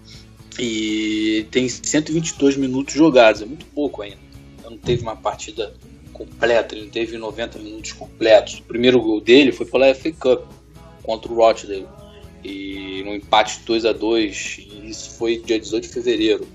[0.58, 4.18] E tem 122 minutos jogados, é muito pouco ainda.
[4.64, 5.72] Não teve uma partida
[6.12, 8.58] completa, ele não teve 90 minutos completos.
[8.58, 10.44] O primeiro gol dele foi pela FA Cup
[11.02, 11.86] contra o Rochdale.
[12.44, 16.46] E no empate 2 a 2 e isso foi dia 18 de fevereiro.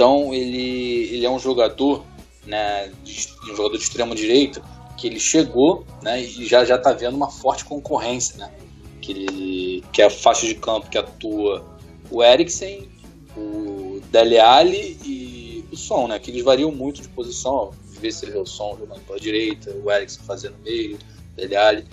[0.00, 2.06] Então ele, ele é um jogador,
[2.46, 4.62] né, de, um jogador de extrema direita,
[4.96, 8.50] que ele chegou né, e já já está vendo uma forte concorrência, né?
[9.02, 11.62] Que, ele, que é a faixa de campo que atua
[12.10, 12.88] o Eriksen,
[13.36, 16.18] o Dele Alli e o Son, né?
[16.18, 17.72] Que eles variam muito de posição.
[17.90, 21.56] Às vezes ele é o Son jogando pela direita, o Eriksen fazendo meio, o Dele
[21.56, 21.84] Alli.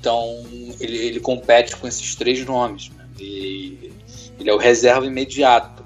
[0.00, 0.44] Então
[0.80, 2.90] ele, ele compete com esses três nomes.
[2.90, 3.08] Né?
[3.20, 3.92] E,
[4.40, 5.83] ele é o reserva imediato.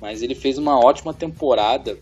[0.00, 1.98] Mas ele fez uma ótima temporada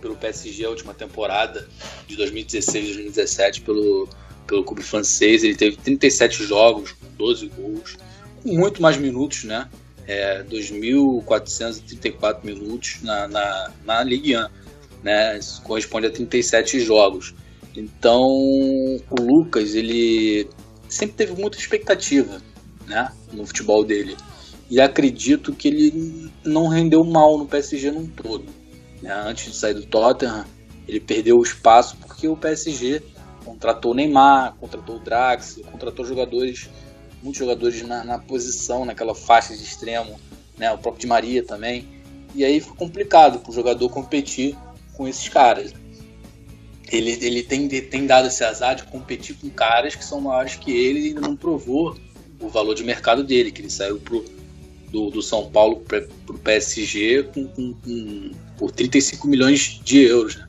[0.00, 1.68] pelo PSG, a última temporada
[2.06, 4.08] de 2016-2017 pelo,
[4.46, 5.44] pelo clube francês.
[5.44, 7.96] Ele teve 37 jogos, 12 gols,
[8.42, 9.68] com muito mais minutos, né?
[10.06, 14.48] É, 2.434 minutos na, na, na Ligue 1,
[15.02, 15.38] né?
[15.38, 17.34] Isso corresponde a 37 jogos.
[17.76, 20.48] Então, o Lucas, ele
[20.88, 22.40] sempre teve muita expectativa,
[22.86, 24.16] né, no futebol dele.
[24.70, 28.44] E acredito que ele não rendeu mal no PSG num todo.
[29.02, 29.12] Né?
[29.12, 30.44] Antes de sair do Tottenham,
[30.86, 33.02] ele perdeu o espaço porque o PSG
[33.44, 36.68] contratou Neymar, contratou o Drax, contratou jogadores,
[37.22, 40.20] muitos jogadores na, na posição, naquela faixa de extremo,
[40.58, 40.70] né?
[40.70, 41.88] o próprio Di Maria também.
[42.34, 44.56] E aí foi complicado para o jogador competir
[44.94, 45.72] com esses caras
[46.90, 50.70] ele, ele tem, tem dado esse azar de competir com caras que são maiores que
[50.70, 51.96] ele e ainda não provou
[52.40, 54.24] o valor de mercado dele, que ele saiu pro,
[54.90, 60.36] do, do São Paulo para o PSG com, com, com, por 35 milhões de euros.
[60.36, 60.48] Né?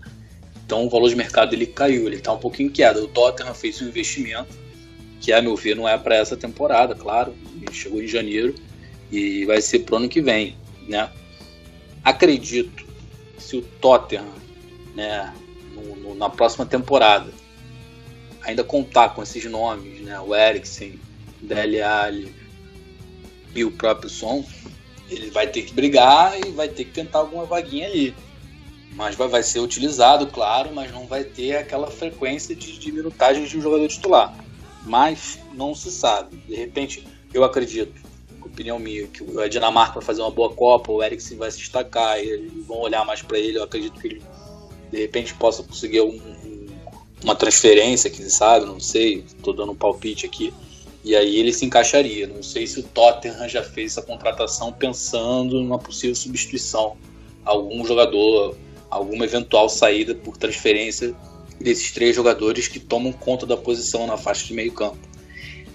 [0.65, 3.03] Então o valor de mercado dele caiu, ele está um pouquinho queda.
[3.03, 4.57] O Tottenham fez um investimento
[5.19, 7.33] que, a meu ver, não é para essa temporada, claro.
[7.55, 8.55] Ele chegou em janeiro
[9.11, 10.55] e vai ser pro ano que vem.
[10.87, 11.09] Né?
[12.03, 12.85] Acredito
[13.37, 14.33] se o Tottenham
[14.95, 15.33] né,
[15.73, 17.31] no, no, na próxima temporada
[18.41, 20.99] ainda contar com esses nomes, né, o Eriksen,
[21.41, 22.33] Dele Alli
[23.55, 24.45] e o próprio Som,
[25.09, 28.15] ele vai ter que brigar e vai ter que tentar alguma vaguinha ali.
[28.93, 33.57] Mas vai, vai ser utilizado, claro, mas não vai ter aquela frequência de, de de
[33.57, 34.35] um jogador titular.
[34.85, 36.37] Mas não se sabe.
[36.47, 37.93] De repente, eu acredito,
[38.41, 42.19] opinião minha, que a Dinamarca vai fazer uma boa Copa, o Eriksen vai se destacar,
[42.19, 43.57] eles vão olhar mais para ele.
[43.57, 44.21] Eu acredito que ele
[44.91, 46.19] de repente possa conseguir um,
[47.23, 50.53] uma transferência, quem sabe, não sei, estou dando um palpite aqui.
[51.03, 52.27] E aí ele se encaixaria.
[52.27, 56.97] Não sei se o Tottenham já fez essa contratação pensando numa possível substituição,
[57.45, 58.57] algum jogador,
[58.89, 61.15] alguma eventual saída por transferência
[61.59, 64.97] desses três jogadores que tomam conta da posição na faixa de meio campo.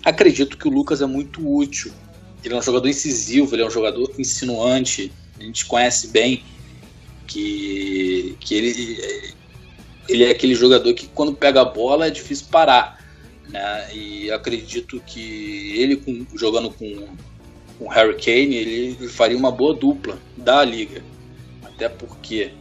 [0.05, 1.93] Acredito que o Lucas é muito útil.
[2.45, 6.45] Ele é um jogador incisivo, ele é um jogador insinuante, a gente conhece bem
[7.27, 9.35] que, que ele,
[10.09, 12.94] ele é aquele jogador que quando pega a bola é difícil parar.
[13.49, 13.95] Né?
[13.95, 17.09] E acredito que ele com, jogando com,
[17.79, 21.03] com Harry Kane, ele, faria uma boa dupla da liga.
[21.63, 22.53] Até porque,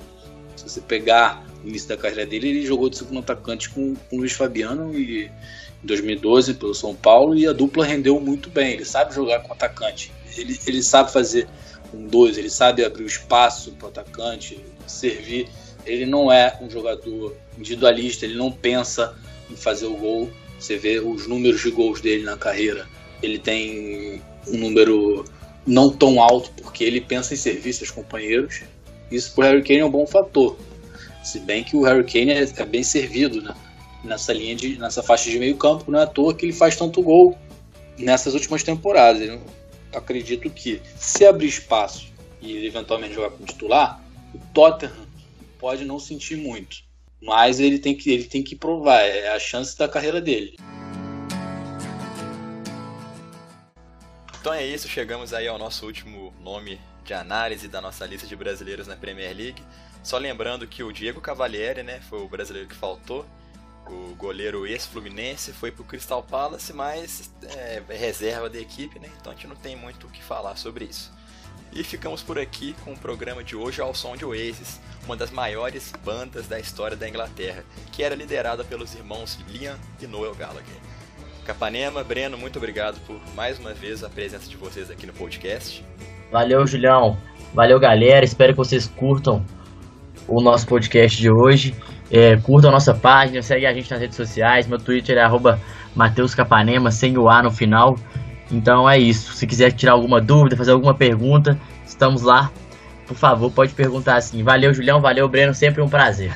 [0.56, 4.16] se você pegar o início da carreira dele, ele jogou de segundo atacante com, com
[4.18, 5.32] o Luiz Fabiano e,
[5.84, 8.74] em 2012 pelo São Paulo e a dupla rendeu muito bem.
[8.74, 11.48] Ele sabe jogar com atacante, ele, ele sabe fazer
[11.92, 15.48] com dois, ele sabe abrir o espaço para o atacante, servir.
[15.86, 19.16] Ele não é um jogador individualista, ele não pensa
[19.52, 20.32] em fazer o gol.
[20.64, 22.88] Você vê os números de gols dele na carreira,
[23.22, 25.26] ele tem um número
[25.68, 28.61] não tão alto porque ele pensa em servir seus companheiros.
[29.11, 30.57] Isso para o Harry Kane é um bom fator.
[31.22, 33.53] Se bem que o Harry Kane é, é bem servido né?
[34.05, 36.78] nessa linha de, nessa faixa de meio campo, não é à toa que ele faz
[36.78, 37.38] tanto gol
[37.97, 39.22] nessas últimas temporadas.
[39.22, 39.41] Ele
[39.93, 42.07] acredito que se abrir espaço
[42.41, 44.01] e eventualmente jogar como titular,
[44.34, 45.05] o Tottenham
[45.59, 46.78] pode não sentir muito.
[47.24, 50.57] Mas ele tem que, ele tem que provar, é a chance da carreira dele.
[54.39, 58.36] Então é isso, chegamos aí ao nosso último nome de análise da nossa lista de
[58.36, 59.63] brasileiros na Premier League.
[60.03, 63.26] Só lembrando que o Diego Cavalieri, né, foi o brasileiro que faltou.
[63.88, 69.09] O goleiro ex-Fluminense foi pro Crystal Palace, mas é, é reserva da equipe, né?
[69.19, 71.11] Então a gente não tem muito o que falar sobre isso.
[71.76, 75.32] E ficamos por aqui com o programa de hoje ao som de Oasis, uma das
[75.32, 80.76] maiores bandas da história da Inglaterra, que era liderada pelos irmãos Liam e Noel Gallagher.
[81.43, 85.84] Capanema, Breno, muito obrigado por mais uma vez a presença de vocês aqui no podcast.
[86.32, 87.17] Valeu, Julião.
[87.55, 88.24] Valeu, galera.
[88.24, 89.43] Espero que vocês curtam
[90.28, 91.76] o nosso podcast de hoje.
[92.11, 94.67] É, curtam a nossa página, segue a gente nas redes sociais.
[94.67, 95.28] Meu Twitter é
[95.95, 97.97] Mateus Capanema, sem o A no final.
[98.52, 99.34] Então é isso.
[99.34, 102.52] Se quiser tirar alguma dúvida, fazer alguma pergunta, estamos lá.
[103.08, 104.44] Por favor, pode perguntar assim.
[104.44, 105.02] Valeu, Julião.
[105.02, 105.54] Valeu, Breno.
[105.54, 106.34] Sempre um prazer.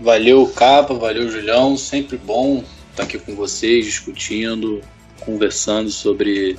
[0.00, 0.94] Valeu, Capa.
[0.94, 1.76] Valeu, Julião.
[1.76, 4.80] Sempre bom estar aqui com vocês, discutindo,
[5.20, 6.56] conversando sobre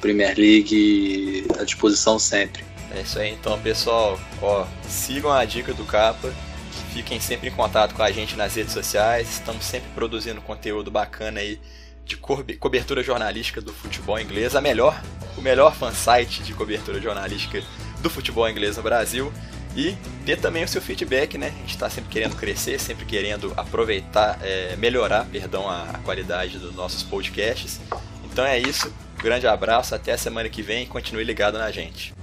[0.00, 2.64] Premier League à disposição sempre.
[2.94, 4.18] É isso aí, então, pessoal.
[4.40, 6.32] Ó, sigam a dica do Capa.
[6.92, 9.28] Fiquem sempre em contato com a gente nas redes sociais.
[9.30, 11.60] Estamos sempre produzindo conteúdo bacana aí
[12.08, 15.00] de cobertura jornalística do futebol inglês, a melhor,
[15.36, 17.62] o melhor fansite de cobertura jornalística
[18.00, 19.32] do futebol inglês no Brasil.
[19.76, 21.48] E ter também o seu feedback, né?
[21.54, 26.58] A gente está sempre querendo crescer, sempre querendo aproveitar, é, melhorar, perdão, a, a qualidade
[26.58, 27.80] dos nossos podcasts.
[28.24, 28.92] Então é isso.
[29.18, 32.14] Grande abraço, até a semana que vem continue ligado na gente.